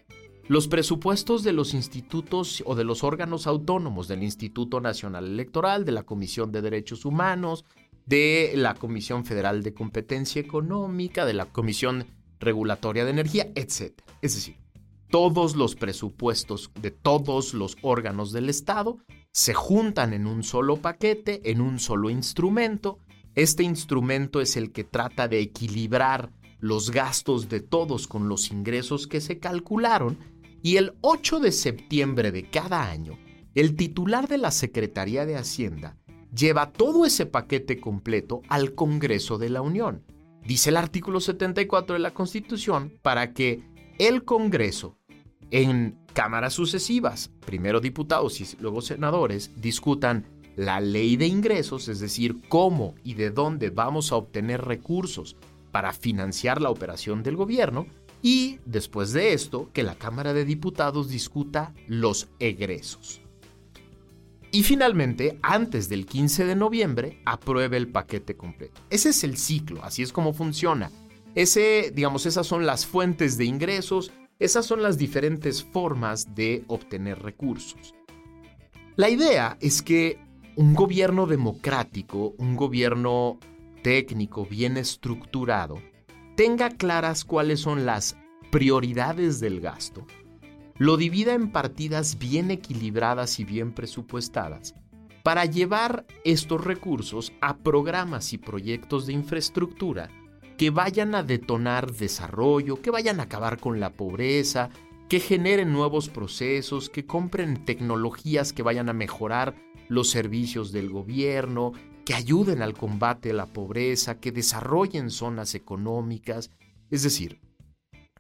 los 0.48 0.68
presupuestos 0.68 1.44
de 1.44 1.54
los 1.54 1.74
institutos 1.74 2.62
o 2.66 2.76
de 2.76 2.84
los 2.84 3.04
órganos 3.04 3.48
autónomos 3.48 4.08
del 4.08 4.22
Instituto 4.22 4.82
Nacional 4.82 5.26
Electoral, 5.26 5.86
de 5.86 5.92
la 5.92 6.04
Comisión 6.04 6.52
de 6.52 6.62
Derechos 6.62 7.06
Humanos, 7.06 7.66
de 8.06 8.54
la 8.56 8.76
Comisión 8.76 9.26
Federal 9.26 9.64
de 9.64 9.74
Competencia 9.74 10.42
Económica, 10.42 11.26
de 11.26 11.34
la 11.34 11.46
Comisión 11.46 12.06
Regulatoria 12.40 13.06
de 13.06 13.12
Energía, 13.12 13.52
etc. 13.56 14.00
Es 14.22 14.36
decir, 14.36 14.58
todos 15.16 15.56
los 15.56 15.76
presupuestos 15.76 16.72
de 16.82 16.92
todos 16.92 17.54
los 17.54 17.78
órganos 17.82 18.34
del 18.34 18.50
Estado 18.50 18.98
se 19.32 19.54
juntan 19.54 20.12
en 20.12 20.28
un 20.28 20.44
solo 20.44 20.76
paquete, 20.76 21.40
en 21.50 21.62
un 21.62 21.80
solo 21.80 22.10
instrumento. 22.10 23.00
Este 23.34 23.64
instrumento 23.64 24.42
es 24.42 24.58
el 24.58 24.74
que 24.74 24.84
trata 24.84 25.30
de 25.30 25.40
equilibrar 25.40 26.34
los 26.60 26.92
gastos 26.92 27.48
de 27.48 27.62
todos 27.62 28.08
con 28.08 28.28
los 28.28 28.52
ingresos 28.52 29.08
que 29.08 29.22
se 29.22 29.40
calcularon 29.40 30.18
y 30.62 30.76
el 30.76 30.96
8 31.00 31.40
de 31.40 31.54
septiembre 31.54 32.34
de 32.34 32.50
cada 32.50 32.90
año, 32.90 33.18
el 33.54 33.78
titular 33.78 34.28
de 34.28 34.38
la 34.38 34.52
Secretaría 34.52 35.26
de 35.26 35.38
Hacienda 35.38 35.96
lleva 36.36 36.74
todo 36.74 37.06
ese 37.06 37.26
paquete 37.26 37.80
completo 37.80 38.42
al 38.50 38.76
Congreso 38.76 39.38
de 39.38 39.50
la 39.50 39.62
Unión. 39.62 40.04
Dice 40.46 40.72
el 40.72 40.76
artículo 40.76 41.22
74 41.22 41.94
de 41.94 42.00
la 42.00 42.14
Constitución 42.14 43.00
para 43.02 43.32
que 43.32 43.64
el 43.98 44.26
Congreso, 44.26 44.98
en 45.56 45.98
cámaras 46.14 46.54
sucesivas, 46.54 47.32
primero 47.46 47.80
diputados 47.80 48.42
y 48.42 48.58
luego 48.60 48.82
senadores, 48.82 49.52
discutan 49.56 50.26
la 50.58 50.82
ley 50.82 51.16
de 51.16 51.28
ingresos, 51.28 51.88
es 51.88 52.02
decir, 52.02 52.42
cómo 52.50 52.96
y 53.06 53.14
de 53.14 53.30
dónde 53.30 53.70
vamos 53.70 54.12
a 54.12 54.18
obtener 54.18 54.66
recursos 54.66 55.38
para 55.72 55.94
financiar 55.94 56.62
la 56.62 56.70
operación 56.70 57.24
del 57.24 57.38
gobierno, 57.38 57.88
y 58.22 58.60
después 58.66 59.14
de 59.14 59.32
esto 59.32 59.70
que 59.72 59.84
la 59.84 59.96
Cámara 59.96 60.34
de 60.34 60.44
Diputados 60.44 61.08
discuta 61.08 61.74
los 61.88 62.28
egresos. 62.40 63.22
Y 64.52 64.64
finalmente, 64.64 65.40
antes 65.42 65.88
del 65.88 66.06
15 66.06 66.44
de 66.48 66.56
noviembre, 66.58 67.22
apruebe 67.26 67.78
el 67.78 67.88
paquete 67.88 68.36
completo. 68.36 68.82
Ese 68.90 69.10
es 69.10 69.24
el 69.24 69.38
ciclo, 69.38 69.82
así 69.86 70.04
es 70.04 70.12
como 70.12 70.34
funciona. 70.34 70.92
Ese, 71.34 71.94
digamos, 71.96 72.26
esas 72.26 72.46
son 72.46 72.66
las 72.66 72.86
fuentes 72.86 73.38
de 73.38 73.46
ingresos, 73.46 74.12
esas 74.40 74.66
son 74.66 74.84
las 74.84 74.98
diferentes 74.98 75.64
formas 75.64 76.36
de 76.36 76.64
obtener 76.68 77.22
recursos. 77.22 77.94
La 78.96 79.10
idea 79.10 79.58
es 79.62 79.82
que 79.82 80.20
un 80.56 80.74
gobierno 80.74 81.26
democrático, 81.26 82.34
un 82.38 82.56
gobierno 82.56 83.40
técnico 83.82 84.46
bien 84.46 84.78
estructurado, 84.78 85.82
tenga 86.36 86.70
claras 86.70 87.24
cuáles 87.24 87.62
son 87.62 87.86
las 87.86 88.18
prioridades 88.52 89.40
del 89.40 89.62
gasto, 89.62 90.06
lo 90.78 90.98
divida 90.98 91.34
en 91.34 91.52
partidas 91.52 92.18
bien 92.18 92.52
equilibradas 92.52 93.40
y 93.40 93.46
bien 93.46 93.74
presupuestadas 93.74 94.76
para 95.24 95.46
llevar 95.46 96.06
estos 96.24 96.64
recursos 96.64 97.34
a 97.42 97.58
programas 97.58 98.32
y 98.34 98.38
proyectos 98.38 99.08
de 99.08 99.14
infraestructura 99.14 100.10
que 100.58 100.70
vayan 100.70 101.16
a 101.16 101.24
detonar 101.24 101.92
desarrollo, 101.92 102.82
que 102.82 102.92
vayan 102.92 103.20
a 103.20 103.24
acabar 103.24 103.60
con 103.60 103.80
la 103.80 103.92
pobreza, 103.92 104.70
que 105.10 105.20
generen 105.20 105.72
nuevos 105.72 106.10
procesos, 106.10 106.90
que 106.90 107.06
compren 107.06 107.66
tecnologías 107.66 108.54
que 108.54 108.64
vayan 108.64 108.90
a 108.90 108.94
mejorar 108.94 109.56
los 109.88 110.10
servicios 110.10 110.72
del 110.72 110.90
gobierno, 110.90 111.74
que 112.06 112.14
ayuden 112.14 112.62
al 112.62 112.74
combate 112.74 113.32
a 113.32 113.34
la 113.34 113.46
pobreza, 113.48 114.20
que 114.20 114.32
desarrollen 114.32 115.10
zonas 115.10 115.56
económicas. 115.56 116.52
Es 116.90 117.04
decir, 117.04 117.40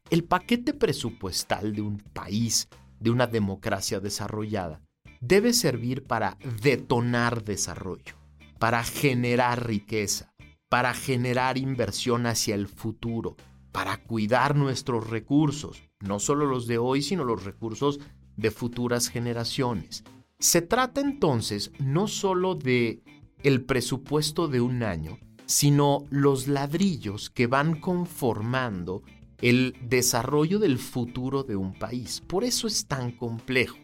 el 0.09 0.23
paquete 0.23 0.73
presupuestal 0.73 1.73
de 1.73 1.81
un 1.81 1.97
país, 1.97 2.67
de 2.99 3.09
una 3.09 3.27
democracia 3.27 3.99
desarrollada, 3.99 4.81
debe 5.21 5.53
servir 5.53 6.03
para 6.03 6.37
detonar 6.61 7.43
desarrollo, 7.43 8.15
para 8.59 8.83
generar 8.83 9.65
riqueza, 9.65 10.34
para 10.69 10.93
generar 10.93 11.57
inversión 11.57 12.25
hacia 12.25 12.55
el 12.55 12.67
futuro, 12.67 13.36
para 13.72 13.98
cuidar 13.98 14.55
nuestros 14.55 15.10
recursos, 15.10 15.84
no 16.00 16.19
solo 16.19 16.45
los 16.45 16.68
de 16.68 16.77
hoy, 16.77 17.01
sino 17.01 17.24
los 17.24 17.44
recursos 17.44 18.00
de 18.35 18.51
futuras 18.51 19.09
generaciones. 19.09 20.03
Se 20.39 20.61
trata 20.61 21.01
entonces 21.01 21.72
no 21.79 22.07
solo 22.07 22.55
de 22.55 23.01
el 23.44 23.63
presupuesto 23.63 24.48
de 24.48 24.61
un 24.61 24.83
año, 24.83 25.20
sino 25.46 26.05
los 26.09 26.48
ladrillos 26.48 27.29
que 27.29 27.48
van 27.48 27.79
conformando 27.79 29.03
el 29.42 29.75
desarrollo 29.81 30.59
del 30.59 30.79
futuro 30.79 31.44
de 31.44 31.55
un 31.55 31.74
país. 31.74 32.22
Por 32.22 32.44
eso 32.44 32.68
es 32.68 32.87
tan 32.87 33.11
complejo. 33.11 33.77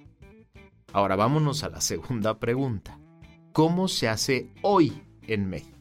Ahora 0.94 1.16
vámonos 1.16 1.64
a 1.64 1.70
la 1.70 1.82
segunda 1.82 2.40
pregunta. 2.40 3.00
¿Cómo 3.54 3.88
se 3.88 4.08
hace 4.08 4.54
hoy 4.62 4.94
en 5.28 5.50
México? 5.50 5.81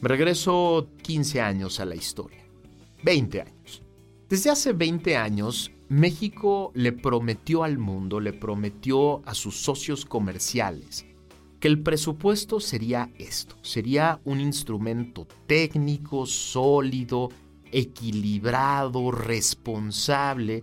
Me 0.00 0.08
regreso 0.08 0.88
15 1.02 1.42
años 1.42 1.78
a 1.78 1.84
la 1.84 1.94
historia. 1.94 2.42
20 3.02 3.42
años. 3.42 3.82
Desde 4.30 4.48
hace 4.48 4.72
20 4.72 5.16
años, 5.16 5.72
México 5.90 6.72
le 6.74 6.92
prometió 6.92 7.64
al 7.64 7.76
mundo, 7.76 8.18
le 8.18 8.32
prometió 8.32 9.20
a 9.26 9.34
sus 9.34 9.56
socios 9.56 10.06
comerciales, 10.06 11.04
que 11.58 11.68
el 11.68 11.82
presupuesto 11.82 12.60
sería 12.60 13.10
esto, 13.18 13.56
sería 13.60 14.20
un 14.24 14.40
instrumento 14.40 15.26
técnico, 15.46 16.24
sólido, 16.24 17.28
equilibrado, 17.70 19.10
responsable, 19.10 20.62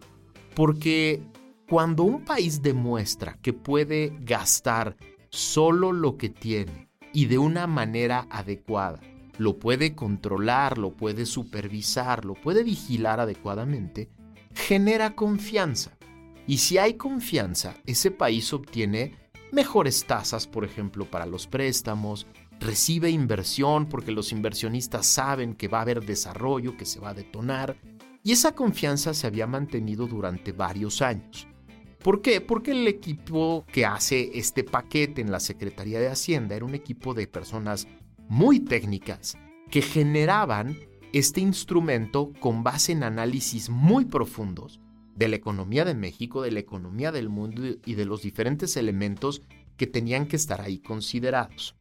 porque 0.56 1.22
cuando 1.70 2.04
un 2.04 2.26
país 2.26 2.64
demuestra 2.64 3.38
que 3.42 3.54
puede 3.54 4.18
gastar 4.22 4.98
solo 5.30 5.92
lo 5.92 6.18
que 6.18 6.30
tiene 6.30 6.90
y 7.14 7.26
de 7.26 7.38
una 7.38 7.68
manera 7.68 8.26
adecuada, 8.32 9.00
lo 9.38 9.60
puede 9.60 9.96
controlar, 9.96 10.78
lo 10.78 10.92
puede 10.92 11.26
supervisar, 11.26 12.26
lo 12.26 12.34
puede 12.34 12.64
vigilar 12.64 13.20
adecuadamente, 13.20 14.10
genera 14.54 15.16
confianza. 15.16 15.98
Y 16.48 16.60
si 16.60 16.78
hay 16.78 16.96
confianza, 16.96 17.76
ese 17.86 18.12
país 18.12 18.54
obtiene 18.54 19.16
mejores 19.52 20.06
tasas, 20.06 20.48
por 20.48 20.64
ejemplo, 20.66 21.06
para 21.06 21.26
los 21.26 21.48
préstamos, 21.48 22.26
recibe 22.60 23.10
inversión 23.10 23.88
porque 23.88 24.12
los 24.12 24.32
inversionistas 24.32 25.06
saben 25.06 25.54
que 25.54 25.68
va 25.68 25.80
a 25.80 25.82
haber 25.82 26.04
desarrollo, 26.06 26.78
que 26.78 26.86
se 26.86 27.00
va 27.00 27.10
a 27.10 27.14
detonar, 27.14 27.78
y 28.24 28.32
esa 28.32 28.54
confianza 28.54 29.14
se 29.14 29.28
había 29.28 29.48
mantenido 29.48 30.08
durante 30.08 30.52
varios 30.52 31.02
años. 31.02 31.48
¿Por 32.00 32.22
qué? 32.22 32.42
Porque 32.42 32.72
el 32.72 32.88
equipo 32.88 33.66
que 33.72 33.86
hace 33.86 34.32
este 34.34 34.64
paquete 34.64 35.22
en 35.22 35.32
la 35.32 35.40
Secretaría 35.40 36.00
de 36.00 36.10
Hacienda 36.10 36.56
era 36.56 36.66
un 36.66 36.76
equipo 36.76 37.14
de 37.14 37.28
personas 37.28 37.88
muy 38.28 38.60
técnicas 38.60 39.38
que 39.70 39.82
generaban 39.82 40.78
este 41.14 41.42
instrumento 41.42 42.34
con 42.40 42.64
base 42.64 42.92
en 42.92 43.04
análisis 43.04 43.70
muy 43.70 44.06
profundos 44.06 44.80
de 45.16 45.28
la 45.28 45.36
economía 45.36 45.84
de 45.84 45.96
México, 45.96 46.42
de 46.42 46.52
la 46.52 46.60
economía 46.60 47.12
del 47.12 47.30
mundo 47.30 47.64
y 47.86 47.96
de 47.96 48.06
los 48.06 48.22
diferentes 48.22 48.78
elementos 48.78 49.42
que 49.76 49.88
tenían 49.88 50.28
que 50.28 50.36
estar 50.36 50.62
ahí 50.62 50.80
considerados. 50.80 51.76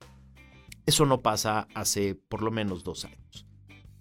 Eso 0.87 1.05
no 1.05 1.21
pasa 1.21 1.67
hace 1.75 2.15
por 2.15 2.43
lo 2.43 2.51
menos 2.51 2.85
dos 2.85 3.05
años. 3.05 3.47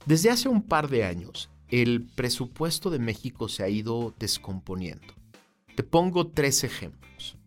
Desde 0.06 0.30
hace 0.30 0.48
un 0.48 0.62
par 0.62 0.88
de 0.88 1.04
años, 1.04 1.50
el 1.70 2.06
presupuesto 2.16 2.92
de 2.92 3.00
México 3.00 3.50
se 3.50 3.64
ha 3.64 3.70
ido 3.70 4.14
descomponiendo. 4.20 5.14
Te 5.76 5.84
pongo 5.84 6.28
tres 6.28 6.64
ejemplos. 6.64 7.38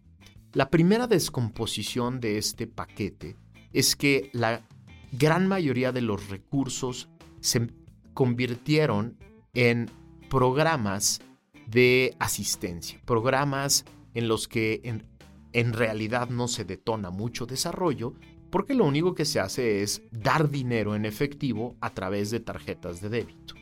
La 0.52 0.70
primera 0.70 1.06
descomposición 1.06 2.20
de 2.20 2.36
este 2.36 2.66
paquete 2.66 3.36
es 3.72 3.94
que 3.94 4.30
la 4.32 4.62
gran 5.12 5.46
mayoría 5.46 5.92
de 5.92 6.02
los 6.02 6.28
recursos 6.28 7.08
se 7.40 7.68
convirtieron 8.14 9.16
en 9.54 9.90
programas 10.28 11.20
de 11.66 12.16
asistencia, 12.18 13.00
programas 13.04 13.84
en 14.14 14.28
los 14.28 14.48
que 14.48 14.80
en, 15.52 15.72
realidad 15.72 16.28
no 16.30 16.48
se 16.48 16.64
detona 16.64 17.10
mucho 17.10 17.46
desarrollo, 17.46 18.14
porque 18.50 18.74
lo 18.74 18.84
único 18.84 19.14
que 19.14 19.24
se 19.24 19.40
hace 19.40 19.82
es 19.82 20.02
dar 20.10 20.50
dinero 20.50 20.94
en 20.94 21.04
efectivo 21.04 21.76
a 21.80 21.90
través 21.90 22.30
de 22.30 22.40
tarjetas 22.40 23.00
de 23.00 23.08
débito. 23.08 23.54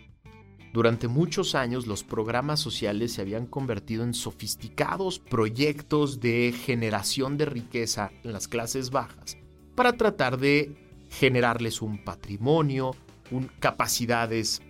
Durante 0.72 1.08
muchos 1.08 1.54
años 1.54 1.86
los 1.86 2.04
programas 2.04 2.60
sociales 2.60 3.12
se 3.12 3.22
habían 3.22 3.46
convertido 3.46 4.04
en 4.04 4.14
sofisticados 4.14 5.18
proyectos 5.18 6.20
de 6.20 6.52
generación 6.52 7.38
de 7.38 7.46
riqueza 7.46 8.12
en 8.22 8.32
las 8.32 8.46
clases 8.46 8.90
bajas 8.90 9.38
para 9.74 9.96
tratar 9.96 10.38
de 10.38 10.85
generarles 11.10 11.82
un 11.82 12.04
patrimonio, 12.04 12.94
un, 13.30 13.50
capacidades 13.58 14.62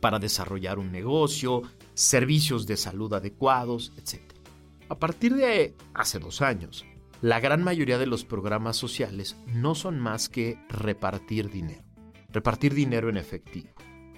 para 0.00 0.18
desarrollar 0.18 0.78
un 0.78 0.92
negocio, 0.92 1.62
servicios 1.94 2.66
de 2.66 2.76
salud 2.76 3.12
adecuados, 3.14 3.92
etc. 3.96 4.20
A 4.88 4.98
partir 4.98 5.34
de 5.34 5.74
hace 5.94 6.18
dos 6.18 6.42
años, 6.42 6.84
la 7.22 7.40
gran 7.40 7.62
mayoría 7.62 7.98
de 7.98 8.06
los 8.06 8.24
programas 8.24 8.76
sociales 8.76 9.36
no 9.46 9.74
son 9.74 9.98
más 9.98 10.28
que 10.28 10.58
repartir 10.68 11.50
dinero, 11.50 11.82
repartir 12.30 12.74
dinero 12.74 13.08
en 13.08 13.16
efectivo. 13.16 13.70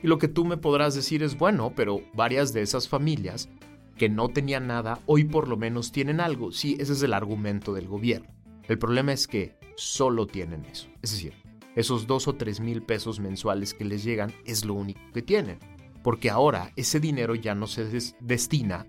Y 0.02 0.08
lo 0.08 0.18
que 0.18 0.28
tú 0.28 0.44
me 0.44 0.56
podrás 0.56 0.94
decir 0.94 1.22
es, 1.22 1.38
bueno, 1.38 1.72
pero 1.76 2.00
varias 2.14 2.52
de 2.52 2.62
esas 2.62 2.88
familias 2.88 3.48
que 3.96 4.08
no 4.08 4.28
tenían 4.28 4.66
nada, 4.66 4.98
hoy 5.06 5.24
por 5.24 5.48
lo 5.48 5.56
menos 5.56 5.92
tienen 5.92 6.20
algo. 6.20 6.52
Sí, 6.52 6.76
ese 6.80 6.92
es 6.92 7.02
el 7.02 7.14
argumento 7.14 7.72
del 7.72 7.88
gobierno. 7.88 8.28
El 8.68 8.78
problema 8.78 9.12
es 9.12 9.26
que 9.26 9.56
solo 9.76 10.26
tienen 10.26 10.64
eso. 10.64 10.88
Es 11.00 11.12
decir, 11.12 11.34
esos 11.76 12.06
dos 12.06 12.26
o 12.26 12.34
tres 12.34 12.58
mil 12.58 12.82
pesos 12.82 13.20
mensuales 13.20 13.74
que 13.74 13.84
les 13.84 14.02
llegan 14.02 14.34
es 14.44 14.64
lo 14.64 14.74
único 14.74 15.00
que 15.14 15.22
tienen. 15.22 15.58
Porque 16.02 16.30
ahora 16.30 16.72
ese 16.76 16.98
dinero 17.00 17.34
ya 17.34 17.54
no 17.54 17.66
se 17.66 17.84
destina, 18.20 18.86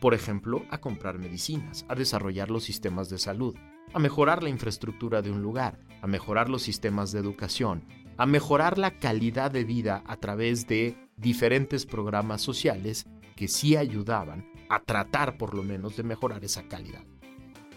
por 0.00 0.14
ejemplo, 0.14 0.64
a 0.70 0.78
comprar 0.78 1.18
medicinas, 1.18 1.86
a 1.88 1.94
desarrollar 1.94 2.50
los 2.50 2.64
sistemas 2.64 3.08
de 3.08 3.18
salud, 3.18 3.56
a 3.92 3.98
mejorar 3.98 4.42
la 4.42 4.50
infraestructura 4.50 5.22
de 5.22 5.30
un 5.30 5.42
lugar, 5.42 5.78
a 6.02 6.06
mejorar 6.06 6.48
los 6.48 6.62
sistemas 6.62 7.12
de 7.12 7.20
educación, 7.20 7.84
a 8.18 8.26
mejorar 8.26 8.78
la 8.78 8.98
calidad 8.98 9.50
de 9.50 9.64
vida 9.64 10.02
a 10.06 10.16
través 10.16 10.66
de 10.66 10.96
diferentes 11.16 11.86
programas 11.86 12.42
sociales 12.42 13.06
que 13.36 13.48
sí 13.48 13.76
ayudaban 13.76 14.50
a 14.68 14.82
tratar 14.82 15.38
por 15.38 15.54
lo 15.54 15.62
menos 15.62 15.96
de 15.96 16.02
mejorar 16.02 16.44
esa 16.44 16.66
calidad. 16.68 17.04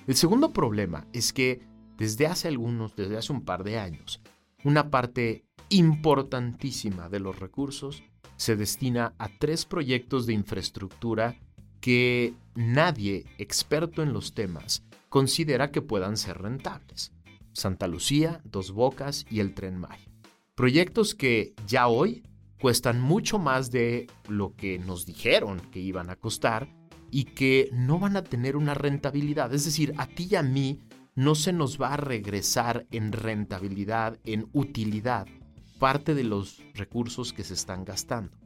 El 0.08 0.16
segundo 0.16 0.52
problema 0.52 1.08
es 1.14 1.32
que 1.32 1.62
desde 1.98 2.28
hace 2.28 2.48
algunos, 2.48 2.96
desde 2.96 3.18
hace 3.18 3.32
un 3.32 3.46
par 3.46 3.64
de 3.64 3.78
años, 3.78 4.22
una 4.64 4.90
parte 4.90 5.46
importantísima 5.70 7.10
de 7.10 7.20
los 7.20 7.40
recursos 7.40 8.04
se 8.38 8.56
destina 8.56 9.14
a 9.18 9.28
tres 9.28 9.66
proyectos 9.66 10.26
de 10.26 10.34
infraestructura 10.34 11.36
que 11.82 12.34
nadie 12.56 13.26
experto 13.38 14.02
en 14.02 14.14
los 14.14 14.34
temas 14.34 14.84
considera 15.10 15.72
que 15.72 15.82
puedan 15.82 16.18
ser 16.18 16.38
rentables. 16.42 17.12
Santa 17.54 17.88
Lucía, 17.88 18.42
Dos 18.44 18.72
Bocas 18.72 19.26
y 19.30 19.40
el 19.40 19.54
Tren 19.54 19.78
Maya. 19.78 20.06
Proyectos 20.56 21.16
que 21.16 21.54
ya 21.68 21.88
hoy 21.88 22.24
cuestan 22.60 23.02
mucho 23.02 23.40
más 23.40 23.72
de 23.72 24.08
lo 24.28 24.56
que 24.56 24.80
nos 24.80 25.06
dijeron 25.06 25.60
que 25.72 25.80
iban 25.80 26.10
a 26.10 26.16
costar 26.16 26.70
y 27.12 27.24
que 27.26 27.70
no 27.74 28.00
van 28.00 28.18
a 28.18 28.24
tener 28.24 28.56
una 28.56 28.74
rentabilidad. 28.74 29.54
Es 29.54 29.66
decir, 29.66 29.94
a 29.98 30.06
ti 30.06 30.28
y 30.32 30.36
a 30.36 30.44
mí 30.44 30.80
no 31.16 31.36
se 31.36 31.54
nos 31.54 31.80
va 31.80 31.94
a 31.94 31.98
regresar 31.98 32.86
en 32.92 33.12
rentabilidad, 33.12 34.20
en 34.24 34.48
utilidad, 34.54 35.28
parte 35.80 36.16
de 36.16 36.24
los 36.24 36.62
recursos 36.74 37.34
que 37.34 37.44
se 37.44 37.54
están 37.54 37.86
gastando. 37.86 38.38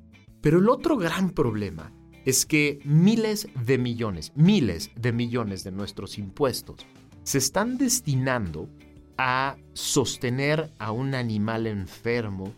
Pero 0.41 0.59
el 0.59 0.69
otro 0.69 0.97
gran 0.97 1.31
problema 1.31 1.91
es 2.25 2.45
que 2.45 2.79
miles 2.85 3.47
de 3.65 3.77
millones, 3.77 4.31
miles 4.35 4.91
de 4.95 5.11
millones 5.11 5.63
de 5.63 5.71
nuestros 5.71 6.17
impuestos 6.17 6.85
se 7.23 7.37
están 7.37 7.77
destinando 7.77 8.69
a 9.17 9.57
sostener 9.73 10.71
a 10.79 10.91
un 10.91 11.15
animal 11.15 11.67
enfermo 11.67 12.53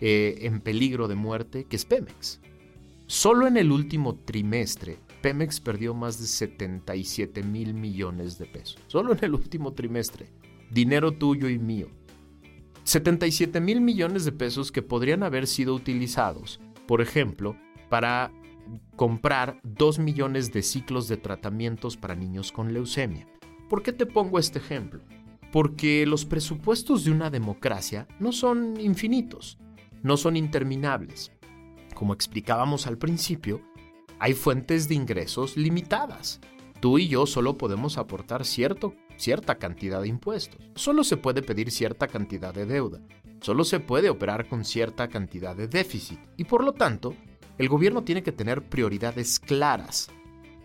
eh, 0.00 0.38
en 0.42 0.60
peligro 0.60 1.08
de 1.08 1.14
muerte, 1.14 1.64
que 1.64 1.76
es 1.76 1.84
Pemex. 1.84 2.40
Solo 3.06 3.46
en 3.46 3.56
el 3.56 3.72
último 3.72 4.14
trimestre, 4.14 4.98
Pemex 5.20 5.60
perdió 5.60 5.94
más 5.94 6.18
de 6.18 6.26
77 6.26 7.42
mil 7.42 7.74
millones 7.74 8.38
de 8.38 8.46
pesos. 8.46 8.78
Solo 8.86 9.12
en 9.12 9.18
el 9.22 9.34
último 9.34 9.72
trimestre. 9.72 10.30
Dinero 10.70 11.12
tuyo 11.12 11.48
y 11.48 11.58
mío. 11.58 11.88
77 12.84 13.60
mil 13.60 13.80
millones 13.80 14.24
de 14.24 14.32
pesos 14.32 14.72
que 14.72 14.82
podrían 14.82 15.22
haber 15.22 15.46
sido 15.46 15.74
utilizados, 15.74 16.60
por 16.86 17.00
ejemplo, 17.00 17.56
para 17.88 18.32
comprar 18.96 19.60
2 19.62 19.98
millones 19.98 20.52
de 20.52 20.62
ciclos 20.62 21.08
de 21.08 21.16
tratamientos 21.16 21.96
para 21.96 22.14
niños 22.14 22.52
con 22.52 22.72
leucemia. 22.72 23.26
¿Por 23.68 23.82
qué 23.82 23.92
te 23.92 24.06
pongo 24.06 24.38
este 24.38 24.58
ejemplo? 24.58 25.02
Porque 25.52 26.06
los 26.06 26.24
presupuestos 26.24 27.04
de 27.04 27.10
una 27.10 27.30
democracia 27.30 28.06
no 28.18 28.32
son 28.32 28.78
infinitos, 28.80 29.58
no 30.02 30.16
son 30.16 30.36
interminables. 30.36 31.32
Como 31.94 32.14
explicábamos 32.14 32.86
al 32.86 32.98
principio, 32.98 33.60
hay 34.20 34.34
fuentes 34.34 34.86
de 34.86 34.94
ingresos 34.94 35.56
limitadas. 35.56 36.40
Tú 36.80 36.98
y 36.98 37.08
yo 37.08 37.26
solo 37.26 37.56
podemos 37.56 37.98
aportar 37.98 38.44
cierta 38.44 39.54
cantidad 39.58 40.02
de 40.02 40.08
impuestos. 40.08 40.60
Solo 40.74 41.04
se 41.04 41.16
puede 41.16 41.42
pedir 41.42 41.70
cierta 41.70 42.06
cantidad 42.06 42.54
de 42.54 42.66
deuda. 42.66 43.00
Solo 43.40 43.64
se 43.64 43.80
puede 43.80 44.10
operar 44.10 44.46
con 44.46 44.64
cierta 44.64 45.08
cantidad 45.08 45.56
de 45.56 45.68
déficit. 45.68 46.20
Y 46.36 46.44
por 46.44 46.62
lo 46.62 46.72
tanto, 46.74 47.14
el 47.56 47.68
gobierno 47.68 48.04
tiene 48.04 48.22
que 48.22 48.32
tener 48.32 48.68
prioridades 48.68 49.40
claras. 49.40 50.10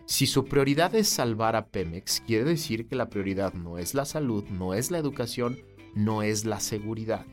Si 0.06 0.28
su 0.28 0.46
prioridad 0.46 0.94
es 0.94 1.08
salvar 1.08 1.56
a 1.56 1.68
Pemex, 1.68 2.22
quiere 2.28 2.44
decir 2.44 2.88
que 2.88 2.96
la 2.96 3.10
prioridad 3.10 3.54
no 3.54 3.78
es 3.78 3.94
la 3.94 4.06
salud, 4.06 4.44
no 4.50 4.74
es 4.74 4.91
la 4.91 4.98
educación, 4.98 5.58
no 5.96 6.22
es 6.22 6.44
la 6.46 6.60
seguridad. 6.60 7.26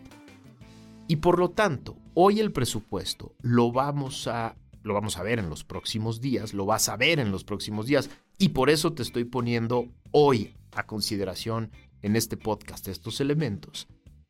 Y 1.08 1.16
por 1.16 1.38
lo 1.38 1.50
tanto, 1.50 1.96
hoy 2.14 2.38
el 2.40 2.52
presupuesto 2.52 3.34
lo 3.42 3.72
vamos 3.72 4.28
a 4.28 4.56
lo 4.82 4.94
vamos 4.94 5.16
a 5.16 5.22
ver 5.22 5.38
en 5.38 5.48
los 5.48 5.64
próximos 5.64 6.20
días, 6.20 6.54
lo 6.54 6.66
vas 6.66 6.88
a 6.88 6.96
ver 6.96 7.18
en 7.18 7.30
los 7.30 7.44
próximos 7.44 7.86
días. 7.86 8.10
Y 8.38 8.50
por 8.50 8.70
eso 8.70 8.92
te 8.92 9.02
estoy 9.02 9.24
poniendo 9.24 9.88
hoy 10.10 10.54
a 10.72 10.86
consideración 10.86 11.70
en 12.02 12.16
este 12.16 12.36
podcast 12.36 12.88
estos 12.88 13.20
elementos. 13.20 13.88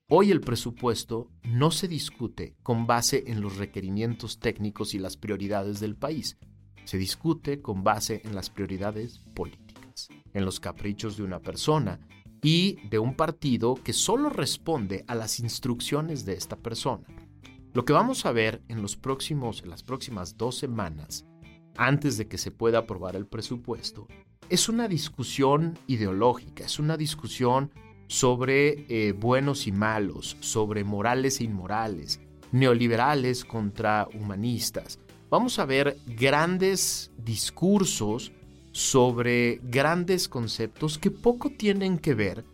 Hoy 0.08 0.30
el 0.30 0.40
presupuesto 0.40 1.30
no 1.42 1.70
se 1.70 1.88
discute 1.88 2.54
con 2.62 2.86
base 2.86 3.24
en 3.26 3.40
los 3.40 3.56
requerimientos 3.56 4.38
técnicos 4.38 4.94
y 4.94 4.98
las 4.98 5.16
prioridades 5.16 5.80
del 5.80 5.96
país, 5.96 6.36
se 6.84 6.98
discute 6.98 7.62
con 7.62 7.84
base 7.84 8.22
en 8.24 8.34
las 8.34 8.50
prioridades 8.50 9.20
políticas, 9.34 10.08
en 10.34 10.44
los 10.44 10.60
caprichos 10.60 11.16
de 11.16 11.22
una 11.22 11.40
persona 11.40 12.00
y 12.42 12.78
de 12.88 12.98
un 12.98 13.14
partido 13.14 13.74
que 13.82 13.92
solo 13.92 14.28
responde 14.28 15.04
a 15.06 15.14
las 15.14 15.38
instrucciones 15.38 16.24
de 16.24 16.34
esta 16.34 16.56
persona. 16.56 17.04
Lo 17.74 17.86
que 17.86 17.94
vamos 17.94 18.26
a 18.26 18.32
ver 18.32 18.62
en, 18.68 18.82
las 18.82 18.96
próximas 18.96 20.36
dos 20.36 20.58
semanas, 20.58 21.24
antes 21.74 22.18
de 22.18 22.28
que 22.28 22.36
se 22.36 22.50
pueda 22.50 22.80
aprobar 22.80 23.16
el 23.16 23.26
presupuesto, 23.26 24.08
es 24.50 24.68
una 24.68 24.88
discusión 24.88 25.78
ideológica, 25.86 26.64
es 26.64 26.78
una 26.78 26.98
discusión 26.98 27.70
sobre 28.08 28.84
eh, 28.90 29.12
buenos 29.12 29.66
y 29.66 29.72
malos, 29.72 30.36
sobre 30.40 30.84
morales 30.84 31.40
e 31.40 31.44
inmorales, 31.44 32.20
neoliberales 32.50 33.42
contra 33.46 34.06
humanistas. 34.12 34.98
Vamos 35.30 35.58
a 35.58 35.64
ver 35.64 35.96
grandes 36.06 37.10
discursos 37.16 38.32
sobre 38.72 39.60
grandes 39.62 40.28
conceptos 40.28 40.98
que 40.98 41.10
poco 41.10 41.48
tienen 41.48 41.96
que 41.96 42.12
ver 42.12 42.44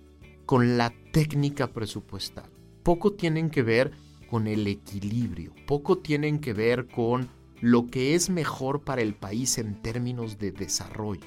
con 0.47 0.79
la 0.79 0.95
técnica 1.13 1.67
presupuestal, 1.67 2.49
poco 2.85 3.15
tienen 3.15 3.51
que 3.51 3.65
ver 3.65 3.91
con 4.31 4.47
el 4.47 4.67
equilibrio, 4.67 5.55
poco 5.67 5.99
tienen 5.99 6.39
que 6.39 6.53
ver 6.53 6.87
con 6.87 7.29
lo 7.61 7.87
que 7.87 8.15
es 8.15 8.31
mejor 8.31 8.83
para 8.85 9.03
el 9.03 9.15
país 9.15 9.59
en 9.59 9.81
términos 9.83 10.39
de 10.39 10.53
desarrollo. 10.53 11.27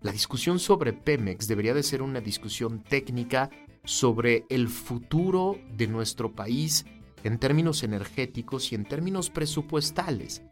La 0.00 0.12
discusión 0.12 0.58
sobre 0.58 0.92
Pemex 0.92 1.48
debería 1.48 1.74
de 1.74 1.82
ser 1.82 2.02
una 2.02 2.20
discusión 2.20 2.82
técnica 2.82 3.50
sobre 3.84 4.44
el 4.50 4.68
futuro 4.68 5.58
de 5.76 5.86
nuestro 5.86 6.32
país 6.32 6.84
en 7.22 7.38
términos 7.38 7.82
energéticos 7.82 8.70
y 8.72 8.74
en 8.74 8.84
términos 8.84 9.30
presupuestales. 9.30 10.42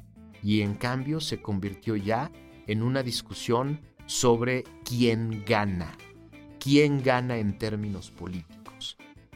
Y 0.42 0.62
en 0.62 0.74
cambio 0.74 1.20
se 1.20 1.42
convirtió 1.42 1.96
ya 1.96 2.32
en 2.66 2.82
una 2.82 3.02
discusión 3.02 3.80
sobre 4.06 4.64
quién 4.84 5.44
gana, 5.46 5.96
quién 6.58 7.02
gana 7.02 7.36
en 7.36 7.58
términos 7.58 8.10
políticos. 8.10 8.61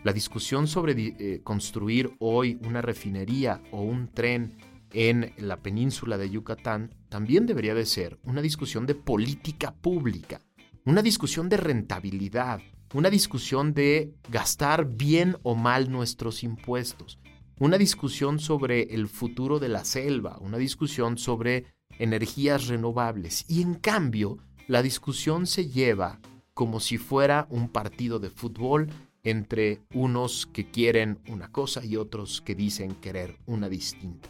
La 0.07 0.12
discusión 0.12 0.69
sobre 0.69 0.95
eh, 0.97 1.40
construir 1.42 2.14
hoy 2.21 2.61
una 2.64 2.81
refinería 2.81 3.61
o 3.73 3.83
un 3.83 4.07
tren 4.07 4.57
en 4.92 5.33
la 5.37 5.57
península 5.57 6.16
de 6.16 6.31
Yucatán 6.31 6.95
también 7.09 7.45
debería 7.45 7.75
de 7.75 7.87
ser 7.87 8.16
una 8.23 8.40
discusión 8.40 8.87
de 8.87 8.95
política 8.95 9.75
pública, 9.75 10.40
una 10.85 11.03
discusión 11.03 11.49
de 11.49 11.57
rentabilidad, 11.57 12.61
una 12.95 13.11
discusión 13.11 13.75
de 13.75 14.14
gastar 14.31 14.87
bien 14.87 15.38
o 15.42 15.57
mal 15.57 15.90
nuestros 15.90 16.45
impuestos, 16.45 17.19
una 17.59 17.77
discusión 17.77 18.38
sobre 18.38 18.95
el 18.95 19.09
futuro 19.09 19.59
de 19.59 19.71
la 19.71 19.85
selva, 19.85 20.38
una 20.40 20.59
discusión 20.59 21.19
sobre 21.19 21.64
energías 21.99 22.69
renovables. 22.69 23.45
Y 23.49 23.61
en 23.61 23.75
cambio, 23.75 24.38
la 24.69 24.83
discusión 24.83 25.49
se 25.49 25.69
lleva 25.69 26.21
como 26.55 26.79
si 26.79 26.97
fuera 26.97 27.49
un 27.51 27.69
partido 27.69 28.21
de 28.21 28.31
fútbol 28.31 28.88
entre 29.27 29.81
unos 29.93 30.47
que 30.47 30.71
quieren 30.71 31.19
una 31.29 31.51
cosa 31.51 31.85
y 31.85 31.97
otros 31.97 32.41
que 32.41 32.55
dicen 32.55 32.95
querer 32.95 33.37
una 33.45 33.69
distinta. 33.69 34.29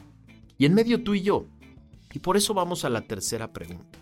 Y 0.57 0.65
en 0.65 0.73
medio 0.73 1.05
tú 1.05 1.15
y 1.15 1.21
yo. 1.21 1.45
Y 2.15 2.19
por 2.21 2.39
eso 2.39 2.55
vamos 2.55 2.87
a 2.87 2.89
la 2.89 3.03
tercera 3.03 3.53
pregunta. 3.53 3.99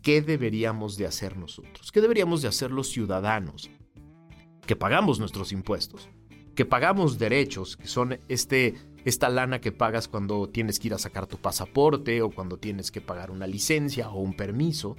¿Qué 0.00 0.22
deberíamos 0.22 0.96
de 0.96 1.04
hacer 1.04 1.36
nosotros? 1.36 1.92
¿Qué 1.92 2.00
deberíamos 2.00 2.40
de 2.40 2.48
hacer 2.48 2.70
los 2.70 2.88
ciudadanos 2.88 3.70
que 4.66 4.74
pagamos 4.74 5.18
nuestros 5.18 5.52
impuestos? 5.52 6.08
Que 6.54 6.64
pagamos 6.64 7.18
derechos, 7.18 7.76
que 7.76 7.86
son 7.86 8.18
este, 8.28 8.74
esta 9.04 9.28
lana 9.28 9.60
que 9.60 9.70
pagas 9.70 10.08
cuando 10.08 10.48
tienes 10.48 10.80
que 10.80 10.88
ir 10.88 10.94
a 10.94 10.98
sacar 10.98 11.26
tu 11.26 11.36
pasaporte 11.36 12.22
o 12.22 12.30
cuando 12.30 12.56
tienes 12.56 12.90
que 12.90 13.02
pagar 13.02 13.30
una 13.30 13.46
licencia 13.46 14.08
o 14.08 14.20
un 14.20 14.34
permiso, 14.34 14.96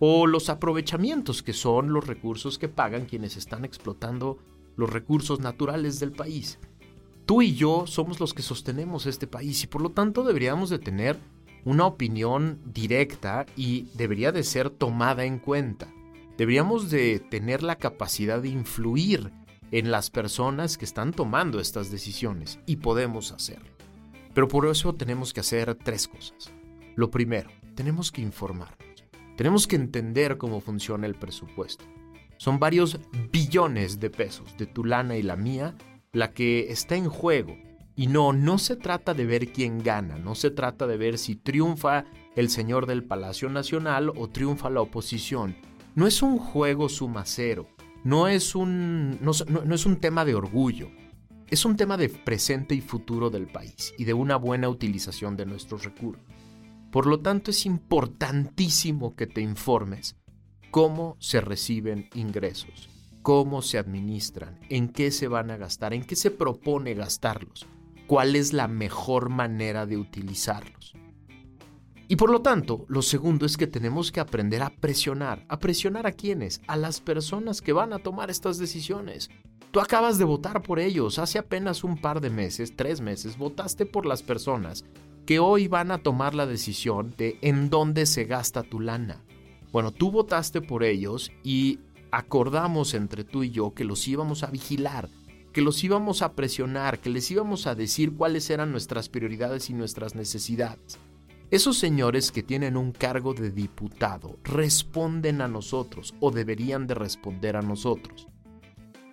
o 0.00 0.26
los 0.26 0.48
aprovechamientos 0.48 1.44
que 1.44 1.52
son 1.52 1.92
los 1.92 2.04
recursos 2.04 2.58
que 2.58 2.68
pagan 2.68 3.06
quienes 3.06 3.36
están 3.36 3.64
explotando 3.64 4.38
los 4.76 4.90
recursos 4.90 5.40
naturales 5.40 6.00
del 6.00 6.12
país. 6.12 6.58
Tú 7.26 7.42
y 7.42 7.54
yo 7.54 7.86
somos 7.86 8.20
los 8.20 8.34
que 8.34 8.42
sostenemos 8.42 9.06
este 9.06 9.26
país 9.26 9.62
y 9.62 9.66
por 9.66 9.80
lo 9.80 9.90
tanto 9.90 10.24
deberíamos 10.24 10.70
de 10.70 10.78
tener 10.78 11.18
una 11.64 11.86
opinión 11.86 12.58
directa 12.64 13.46
y 13.56 13.86
debería 13.94 14.32
de 14.32 14.42
ser 14.42 14.70
tomada 14.70 15.24
en 15.24 15.38
cuenta. 15.38 15.92
Deberíamos 16.36 16.90
de 16.90 17.20
tener 17.20 17.62
la 17.62 17.76
capacidad 17.76 18.42
de 18.42 18.48
influir 18.48 19.32
en 19.70 19.90
las 19.90 20.10
personas 20.10 20.76
que 20.76 20.84
están 20.84 21.12
tomando 21.12 21.60
estas 21.60 21.90
decisiones 21.90 22.58
y 22.66 22.76
podemos 22.76 23.32
hacerlo. 23.32 23.70
Pero 24.34 24.48
por 24.48 24.66
eso 24.66 24.94
tenemos 24.94 25.32
que 25.32 25.40
hacer 25.40 25.74
tres 25.76 26.08
cosas. 26.08 26.52
Lo 26.96 27.10
primero, 27.10 27.50
tenemos 27.74 28.10
que 28.10 28.22
informarnos. 28.22 28.78
Tenemos 29.36 29.66
que 29.66 29.76
entender 29.76 30.36
cómo 30.36 30.60
funciona 30.60 31.06
el 31.06 31.14
presupuesto. 31.14 31.84
Son 32.42 32.58
varios 32.58 32.98
billones 33.30 34.00
de 34.00 34.10
pesos 34.10 34.56
de 34.58 34.66
tu 34.66 34.84
lana 34.84 35.16
y 35.16 35.22
la 35.22 35.36
mía 35.36 35.76
la 36.10 36.32
que 36.32 36.72
está 36.72 36.96
en 36.96 37.08
juego. 37.08 37.56
Y 37.94 38.08
no, 38.08 38.32
no 38.32 38.58
se 38.58 38.74
trata 38.74 39.14
de 39.14 39.26
ver 39.26 39.52
quién 39.52 39.80
gana, 39.80 40.18
no 40.18 40.34
se 40.34 40.50
trata 40.50 40.88
de 40.88 40.96
ver 40.96 41.18
si 41.18 41.36
triunfa 41.36 42.04
el 42.34 42.50
señor 42.50 42.86
del 42.86 43.04
Palacio 43.04 43.48
Nacional 43.48 44.10
o 44.16 44.28
triunfa 44.28 44.70
la 44.70 44.80
oposición. 44.80 45.54
No 45.94 46.08
es 46.08 46.20
un 46.20 46.36
juego 46.36 46.88
suma 46.88 47.22
cero, 47.26 47.68
no 48.02 48.26
es 48.26 48.56
un, 48.56 49.20
no 49.20 49.30
es 49.72 49.86
un 49.86 50.00
tema 50.00 50.24
de 50.24 50.34
orgullo, 50.34 50.90
es 51.46 51.64
un 51.64 51.76
tema 51.76 51.96
de 51.96 52.08
presente 52.08 52.74
y 52.74 52.80
futuro 52.80 53.30
del 53.30 53.46
país 53.46 53.94
y 53.98 54.04
de 54.04 54.14
una 54.14 54.34
buena 54.34 54.68
utilización 54.68 55.36
de 55.36 55.46
nuestros 55.46 55.84
recursos. 55.84 56.24
Por 56.90 57.06
lo 57.06 57.20
tanto, 57.20 57.52
es 57.52 57.66
importantísimo 57.66 59.14
que 59.14 59.28
te 59.28 59.42
informes 59.42 60.16
cómo 60.72 61.18
se 61.20 61.42
reciben 61.42 62.08
ingresos, 62.14 62.88
cómo 63.20 63.60
se 63.60 63.76
administran, 63.76 64.58
en 64.70 64.88
qué 64.88 65.10
se 65.10 65.28
van 65.28 65.50
a 65.50 65.58
gastar, 65.58 65.92
en 65.92 66.02
qué 66.02 66.16
se 66.16 66.30
propone 66.30 66.94
gastarlos, 66.94 67.66
cuál 68.06 68.34
es 68.36 68.54
la 68.54 68.68
mejor 68.68 69.28
manera 69.28 69.84
de 69.84 69.98
utilizarlos. 69.98 70.94
Y 72.08 72.16
por 72.16 72.30
lo 72.30 72.40
tanto, 72.40 72.86
lo 72.88 73.02
segundo 73.02 73.44
es 73.44 73.58
que 73.58 73.66
tenemos 73.66 74.10
que 74.10 74.20
aprender 74.20 74.62
a 74.62 74.70
presionar. 74.70 75.44
¿A 75.48 75.58
presionar 75.58 76.06
a 76.06 76.12
quiénes? 76.12 76.62
A 76.66 76.76
las 76.76 77.00
personas 77.00 77.60
que 77.60 77.74
van 77.74 77.92
a 77.92 77.98
tomar 77.98 78.30
estas 78.30 78.56
decisiones. 78.56 79.28
Tú 79.72 79.80
acabas 79.80 80.16
de 80.16 80.24
votar 80.24 80.62
por 80.62 80.78
ellos. 80.78 81.18
Hace 81.18 81.38
apenas 81.38 81.84
un 81.84 81.98
par 81.98 82.22
de 82.22 82.30
meses, 82.30 82.76
tres 82.76 83.02
meses, 83.02 83.36
votaste 83.36 83.84
por 83.84 84.06
las 84.06 84.22
personas 84.22 84.86
que 85.26 85.38
hoy 85.38 85.68
van 85.68 85.90
a 85.90 85.98
tomar 85.98 86.34
la 86.34 86.46
decisión 86.46 87.14
de 87.18 87.38
en 87.42 87.68
dónde 87.68 88.06
se 88.06 88.24
gasta 88.24 88.62
tu 88.62 88.80
lana. 88.80 89.22
Bueno, 89.72 89.90
tú 89.90 90.10
votaste 90.10 90.60
por 90.60 90.84
ellos 90.84 91.32
y 91.42 91.80
acordamos 92.10 92.92
entre 92.92 93.24
tú 93.24 93.42
y 93.42 93.50
yo 93.50 93.72
que 93.72 93.84
los 93.84 94.06
íbamos 94.06 94.42
a 94.42 94.50
vigilar, 94.50 95.08
que 95.54 95.62
los 95.62 95.82
íbamos 95.82 96.20
a 96.20 96.34
presionar, 96.34 97.00
que 97.00 97.08
les 97.08 97.30
íbamos 97.30 97.66
a 97.66 97.74
decir 97.74 98.12
cuáles 98.14 98.50
eran 98.50 98.70
nuestras 98.70 99.08
prioridades 99.08 99.70
y 99.70 99.72
nuestras 99.72 100.14
necesidades. 100.14 100.98
Esos 101.50 101.78
señores 101.78 102.32
que 102.32 102.42
tienen 102.42 102.76
un 102.76 102.92
cargo 102.92 103.32
de 103.32 103.50
diputado 103.50 104.38
responden 104.44 105.40
a 105.40 105.48
nosotros 105.48 106.14
o 106.20 106.30
deberían 106.30 106.86
de 106.86 106.94
responder 106.94 107.56
a 107.56 107.62
nosotros. 107.62 108.28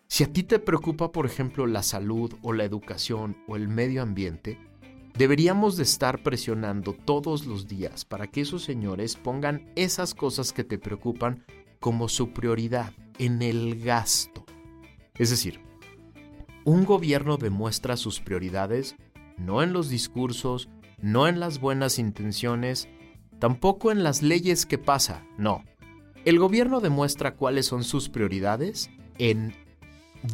Si 0.07 0.25
a 0.25 0.33
ti 0.33 0.43
te 0.43 0.59
preocupa, 0.59 1.11
por 1.13 1.25
ejemplo, 1.25 1.67
la 1.67 1.83
salud 1.83 2.33
o 2.41 2.51
la 2.51 2.65
educación 2.65 3.37
o 3.47 3.55
el 3.55 3.69
medio 3.69 4.01
ambiente, 4.01 4.57
Deberíamos 5.19 5.75
de 5.75 5.83
estar 5.83 6.23
presionando 6.23 6.93
todos 6.93 7.45
los 7.45 7.67
días 7.67 8.05
para 8.05 8.27
que 8.27 8.39
esos 8.39 8.63
señores 8.63 9.17
pongan 9.17 9.69
esas 9.75 10.13
cosas 10.15 10.53
que 10.53 10.63
te 10.63 10.79
preocupan 10.79 11.43
como 11.81 12.07
su 12.07 12.31
prioridad 12.31 12.93
en 13.17 13.41
el 13.41 13.83
gasto. 13.83 14.45
Es 15.15 15.29
decir, 15.29 15.59
un 16.63 16.85
gobierno 16.85 17.35
demuestra 17.35 17.97
sus 17.97 18.21
prioridades 18.21 18.95
no 19.37 19.61
en 19.61 19.73
los 19.73 19.89
discursos, 19.89 20.69
no 21.01 21.27
en 21.27 21.41
las 21.41 21.59
buenas 21.59 21.99
intenciones, 21.99 22.87
tampoco 23.39 23.91
en 23.91 24.03
las 24.03 24.21
leyes 24.21 24.65
que 24.65 24.77
pasa, 24.77 25.25
no. 25.37 25.65
El 26.23 26.39
gobierno 26.39 26.79
demuestra 26.79 27.35
cuáles 27.35 27.65
son 27.65 27.83
sus 27.83 28.07
prioridades 28.07 28.89
en 29.17 29.53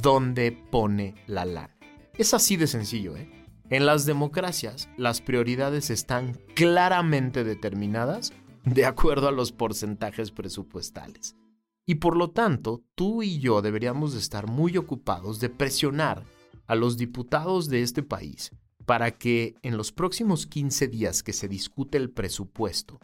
dónde 0.04 0.52
pone 0.52 1.15
la 1.26 1.45
lana. 1.45 1.76
Es 2.19 2.36
así 2.36 2.56
de 2.56 2.67
sencillo, 2.67 3.17
¿eh? 3.17 3.44
En 3.71 3.88
las 3.88 4.06
democracias, 4.06 4.89
las 4.95 5.21
prioridades 5.21 5.89
están 5.89 6.39
claramente 6.56 7.43
determinadas 7.43 8.32
de 8.63 8.86
acuerdo 8.86 9.28
a 9.28 9.32
los 9.32 9.51
porcentajes 9.51 10.30
presupuestales. 10.32 11.36
Y 11.88 11.95
por 11.95 12.15
lo 12.15 12.30
tanto, 12.30 12.84
tú 12.93 13.23
y 13.23 13.39
yo 13.39 13.63
deberíamos 13.63 14.13
estar 14.13 14.47
muy 14.47 14.78
ocupados 14.78 15.39
de 15.39 15.49
presionar 15.49 16.23
a 16.67 16.75
los 16.75 16.97
diputados 16.97 17.67
de 17.67 17.82
este 17.82 18.04
país 18.04 18.51
para 18.86 19.12
que 19.17 19.56
en 19.63 19.78
los 19.78 19.91
próximos 19.91 20.45
15 20.45 20.88
días 20.88 21.23
que 21.23 21.34
se 21.34 21.47
discute 21.47 21.97
el 21.97 22.12
presupuesto, 22.12 22.99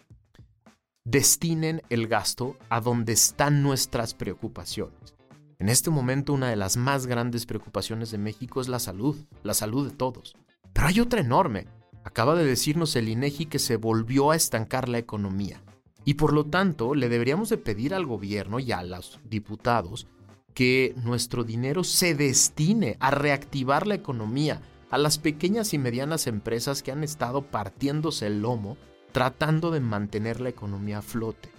destinen 1.03 1.81
el 1.89 2.07
gasto 2.07 2.57
a 2.69 2.81
donde 2.81 3.13
están 3.13 3.63
nuestras 3.63 4.13
preocupaciones. 4.13 5.15
En 5.57 5.69
este 5.69 5.89
momento 5.89 6.33
una 6.33 6.49
de 6.49 6.55
las 6.55 6.77
más 6.77 7.07
grandes 7.07 7.45
preocupaciones 7.45 8.11
de 8.11 8.17
México 8.19 8.61
es 8.61 8.67
la 8.67 8.79
salud, 8.79 9.15
la 9.43 9.53
salud 9.53 9.89
de 9.89 9.95
todos. 9.95 10.35
Pero 10.73 10.87
hay 10.87 10.99
otra 10.99 11.21
enorme. 11.21 11.67
Acaba 12.03 12.35
de 12.35 12.45
decirnos 12.45 12.95
el 12.95 13.09
INEGI 13.09 13.45
que 13.45 13.59
se 13.59 13.77
volvió 13.77 14.31
a 14.31 14.35
estancar 14.35 14.89
la 14.89 14.97
economía. 14.97 15.61
Y 16.03 16.15
por 16.15 16.33
lo 16.33 16.45
tanto, 16.45 16.95
le 16.95 17.09
deberíamos 17.09 17.49
de 17.49 17.57
pedir 17.57 17.93
al 17.93 18.05
gobierno 18.05 18.59
y 18.59 18.71
a 18.71 18.81
los 18.83 19.19
diputados 19.29 20.07
que 20.53 20.93
nuestro 21.03 21.43
dinero 21.43 21.83
se 21.83 22.15
destine 22.15 22.97
a 22.99 23.11
reactivar 23.11 23.87
la 23.87 23.95
economía, 23.95 24.61
a 24.89 24.97
las 24.97 25.17
pequeñas 25.17 25.73
y 25.73 25.77
medianas 25.77 26.27
empresas 26.27 26.83
que 26.83 26.91
han 26.91 27.03
estado 27.03 27.43
partiéndose 27.43 28.27
el 28.27 28.41
lomo 28.41 28.77
tratando 29.11 29.71
de 29.71 29.79
mantener 29.79 30.41
la 30.41 30.49
economía 30.49 30.99
a 30.99 31.01
flote. 31.01 31.49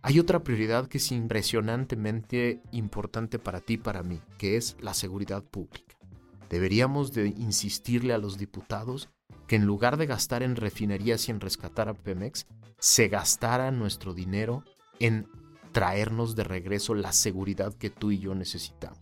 Hay 0.00 0.20
otra 0.20 0.44
prioridad 0.44 0.86
que 0.86 0.98
es 0.98 1.10
impresionantemente 1.10 2.62
importante 2.70 3.38
para 3.38 3.60
ti 3.60 3.74
y 3.74 3.78
para 3.78 4.02
mí, 4.02 4.20
que 4.38 4.56
es 4.56 4.76
la 4.80 4.94
seguridad 4.94 5.42
pública. 5.42 5.87
Deberíamos 6.48 7.12
de 7.12 7.28
insistirle 7.28 8.14
a 8.14 8.18
los 8.18 8.38
diputados 8.38 9.08
que 9.46 9.56
en 9.56 9.66
lugar 9.66 9.96
de 9.96 10.06
gastar 10.06 10.42
en 10.42 10.56
refinerías 10.56 11.28
y 11.28 11.30
en 11.30 11.40
rescatar 11.40 11.88
a 11.88 11.94
Pemex, 11.94 12.46
se 12.78 13.08
gastara 13.08 13.70
nuestro 13.70 14.14
dinero 14.14 14.62
en 15.00 15.26
traernos 15.72 16.36
de 16.36 16.44
regreso 16.44 16.94
la 16.94 17.12
seguridad 17.12 17.74
que 17.74 17.90
tú 17.90 18.10
y 18.10 18.18
yo 18.18 18.34
necesitamos. 18.34 18.98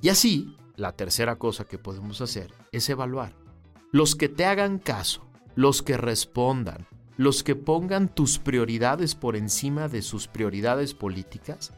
Y 0.00 0.08
así, 0.08 0.56
la 0.76 0.92
tercera 0.92 1.36
cosa 1.36 1.64
que 1.64 1.78
podemos 1.78 2.20
hacer 2.20 2.52
es 2.72 2.88
evaluar. 2.88 3.34
Los 3.92 4.16
que 4.16 4.28
te 4.28 4.46
hagan 4.46 4.78
caso, 4.78 5.26
los 5.56 5.82
que 5.82 5.96
respondan, 5.96 6.86
los 7.16 7.42
que 7.42 7.54
pongan 7.54 8.08
tus 8.08 8.38
prioridades 8.38 9.14
por 9.14 9.36
encima 9.36 9.88
de 9.88 10.00
sus 10.00 10.26
prioridades 10.26 10.94
políticas, 10.94 11.72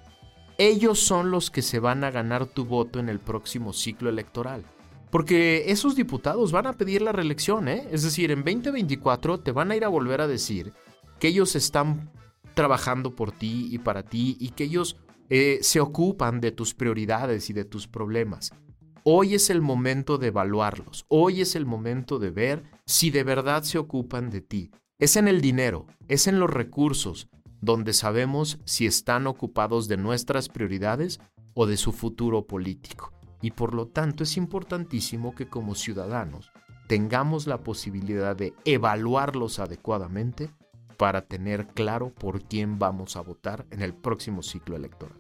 ellos 0.59 1.01
son 1.01 1.31
los 1.31 1.51
que 1.51 1.63
se 1.63 1.79
van 1.79 2.05
a 2.05 2.11
ganar 2.11 2.47
tu 2.47 2.65
voto 2.65 2.99
en 2.99 3.09
el 3.09 3.19
próximo 3.19 3.73
ciclo 3.73 4.09
electoral. 4.09 4.65
Porque 5.11 5.71
esos 5.71 5.95
diputados 5.95 6.53
van 6.53 6.67
a 6.67 6.73
pedir 6.73 7.03
la 7.03 7.13
reelección, 7.13 7.69
¿eh? 7.69 7.87
Es 7.91 8.03
decir, 8.03 8.31
en 8.31 8.45
2024 8.45 9.41
te 9.41 9.53
van 9.53 9.71
a 9.71 9.77
ir 9.77 9.85
a 9.85 9.89
volver 9.89 10.23
a 10.23 10.27
decir 10.27 10.73
que 11.19 11.29
ellos 11.29 11.55
están 11.55 12.11
trabajando 12.55 13.15
por 13.15 13.33
ti 13.33 13.69
y 13.71 13.79
para 13.79 14.03
ti 14.03 14.37
y 14.41 14.51
que 14.51 14.65
ellos 14.65 14.97
eh, 15.29 15.59
se 15.63 15.81
ocupan 15.81 16.41
de 16.41 16.53
tus 16.53 16.75
prioridades 16.75 17.51
y 17.51 17.53
de 17.53 17.65
tus 17.65 17.89
problemas. 17.89 18.53
Hoy 19.05 19.35
es 19.35 19.51
el 19.51 19.61
momento 19.61 20.17
de 20.17 20.29
evaluarlos, 20.29 21.07
hoy 21.09 21.41
es 21.41 21.57
el 21.57 21.67
momento 21.67 22.19
de 22.19 22.31
ver 22.31 22.63
si 22.87 23.11
de 23.11 23.25
verdad 23.25 23.65
se 23.65 23.79
ocupan 23.79 24.31
de 24.31 24.41
ti. 24.41 24.71
Es 24.99 25.17
en 25.17 25.29
el 25.29 25.41
dinero, 25.41 25.87
es 26.09 26.27
en 26.27 26.39
los 26.39 26.49
recursos, 26.49 27.29
donde 27.63 27.95
sabemos 27.95 28.59
si 28.67 28.87
están 28.87 29.27
ocupados 29.27 29.89
de 29.89 29.97
nuestras 29.97 30.51
prioridades 30.51 31.21
o 31.55 31.65
de 31.67 31.79
su 31.79 31.93
futuro 31.93 32.47
político. 32.47 33.13
Y 33.41 33.53
por 33.53 33.75
lo 33.75 33.87
tanto 33.87 34.25
es 34.25 34.37
importantísimo 34.37 35.35
que 35.35 35.49
como 35.49 35.75
ciudadanos 35.75 36.51
tengamos 36.89 37.47
la 37.47 37.63
posibilidad 37.63 38.37
de 38.37 38.53
evaluarlos 38.65 39.61
adecuadamente 39.61 40.51
para 40.99 41.23
tener 41.23 41.67
claro 41.69 42.13
por 42.13 42.43
quién 42.43 42.79
vamos 42.79 43.17
a 43.17 43.23
votar 43.23 43.65
en 43.71 43.81
el 43.81 43.95
próximo 43.95 44.43
ciclo 44.43 44.77
electoral. 44.77 45.19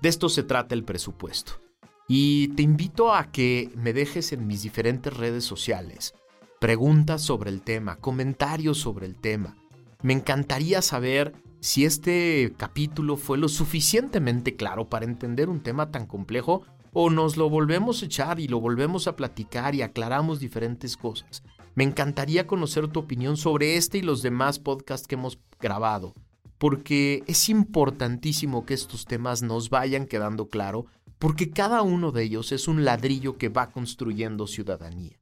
De 0.00 0.08
esto 0.08 0.28
se 0.28 0.42
trata 0.42 0.74
el 0.74 0.84
presupuesto. 0.84 1.60
Y 2.06 2.48
te 2.48 2.62
invito 2.62 3.14
a 3.14 3.32
que 3.32 3.70
me 3.74 3.94
dejes 3.94 4.32
en 4.32 4.46
mis 4.46 4.62
diferentes 4.62 5.16
redes 5.16 5.44
sociales 5.44 6.14
preguntas 6.60 7.22
sobre 7.22 7.50
el 7.50 7.62
tema, 7.62 7.96
comentarios 7.96 8.78
sobre 8.78 9.06
el 9.06 9.16
tema. 9.16 9.56
Me 10.02 10.12
encantaría 10.12 10.82
saber 10.82 11.34
si 11.64 11.86
este 11.86 12.52
capítulo 12.58 13.16
fue 13.16 13.38
lo 13.38 13.48
suficientemente 13.48 14.54
claro 14.54 14.90
para 14.90 15.06
entender 15.06 15.48
un 15.48 15.62
tema 15.62 15.90
tan 15.90 16.04
complejo 16.04 16.60
o 16.92 17.08
nos 17.08 17.38
lo 17.38 17.48
volvemos 17.48 18.02
a 18.02 18.04
echar 18.04 18.38
y 18.38 18.48
lo 18.48 18.60
volvemos 18.60 19.08
a 19.08 19.16
platicar 19.16 19.74
y 19.74 19.80
aclaramos 19.80 20.40
diferentes 20.40 20.98
cosas. 20.98 21.42
Me 21.74 21.84
encantaría 21.84 22.46
conocer 22.46 22.88
tu 22.88 23.00
opinión 23.00 23.38
sobre 23.38 23.78
este 23.78 23.96
y 23.96 24.02
los 24.02 24.20
demás 24.20 24.58
podcasts 24.58 25.06
que 25.06 25.14
hemos 25.14 25.38
grabado, 25.58 26.12
porque 26.58 27.24
es 27.28 27.48
importantísimo 27.48 28.66
que 28.66 28.74
estos 28.74 29.06
temas 29.06 29.40
nos 29.40 29.70
vayan 29.70 30.04
quedando 30.04 30.48
claro, 30.50 30.84
porque 31.18 31.48
cada 31.48 31.80
uno 31.80 32.12
de 32.12 32.24
ellos 32.24 32.52
es 32.52 32.68
un 32.68 32.84
ladrillo 32.84 33.38
que 33.38 33.48
va 33.48 33.70
construyendo 33.70 34.46
ciudadanía. 34.46 35.18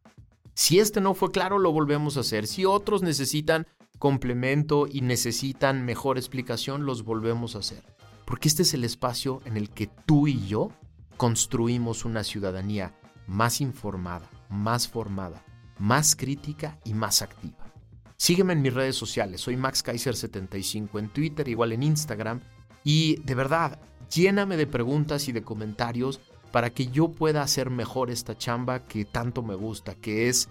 Si 0.54 0.80
este 0.80 1.00
no 1.00 1.14
fue 1.14 1.30
claro, 1.30 1.60
lo 1.60 1.70
volvemos 1.70 2.16
a 2.16 2.20
hacer. 2.20 2.48
Si 2.48 2.64
otros 2.64 3.02
necesitan 3.02 3.68
complemento 4.02 4.88
y 4.90 5.02
necesitan 5.02 5.84
mejor 5.84 6.18
explicación, 6.18 6.86
los 6.86 7.04
volvemos 7.04 7.54
a 7.54 7.60
hacer. 7.60 7.84
Porque 8.24 8.48
este 8.48 8.62
es 8.62 8.74
el 8.74 8.82
espacio 8.82 9.40
en 9.44 9.56
el 9.56 9.70
que 9.70 9.86
tú 9.86 10.26
y 10.26 10.44
yo 10.44 10.72
construimos 11.16 12.04
una 12.04 12.24
ciudadanía 12.24 12.98
más 13.28 13.60
informada, 13.60 14.28
más 14.48 14.88
formada, 14.88 15.44
más 15.78 16.16
crítica 16.16 16.80
y 16.84 16.94
más 16.94 17.22
activa. 17.22 17.72
Sígueme 18.16 18.54
en 18.54 18.62
mis 18.62 18.74
redes 18.74 18.96
sociales, 18.96 19.40
soy 19.40 19.56
Max 19.56 19.84
Kaiser75 19.84 20.98
en 20.98 21.08
Twitter, 21.10 21.46
igual 21.46 21.70
en 21.70 21.84
Instagram, 21.84 22.40
y 22.82 23.20
de 23.20 23.36
verdad, 23.36 23.78
lléname 24.12 24.56
de 24.56 24.66
preguntas 24.66 25.28
y 25.28 25.32
de 25.32 25.44
comentarios 25.44 26.18
para 26.50 26.70
que 26.70 26.88
yo 26.88 27.12
pueda 27.12 27.42
hacer 27.42 27.70
mejor 27.70 28.10
esta 28.10 28.36
chamba 28.36 28.84
que 28.84 29.04
tanto 29.04 29.44
me 29.44 29.54
gusta, 29.54 29.94
que 29.94 30.28
es 30.28 30.48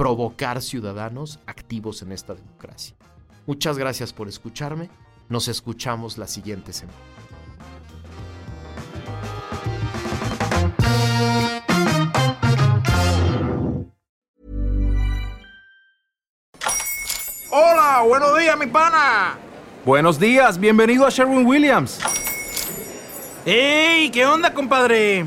provocar 0.00 0.62
ciudadanos 0.62 1.40
activos 1.44 2.00
en 2.00 2.12
esta 2.12 2.34
democracia. 2.34 2.96
Muchas 3.44 3.76
gracias 3.76 4.14
por 4.14 4.28
escucharme, 4.28 4.88
nos 5.28 5.46
escuchamos 5.46 6.16
la 6.16 6.26
siguiente 6.26 6.72
semana. 6.72 6.98
Hola, 17.50 18.02
buenos 18.08 18.38
días, 18.38 18.58
mi 18.58 18.68
pana. 18.68 19.36
Buenos 19.84 20.18
días, 20.18 20.58
bienvenido 20.58 21.04
a 21.04 21.10
Sherwin 21.10 21.44
Williams. 21.44 22.00
¡Ey! 23.44 24.08
¿Qué 24.10 24.24
onda, 24.24 24.54
compadre? 24.54 25.26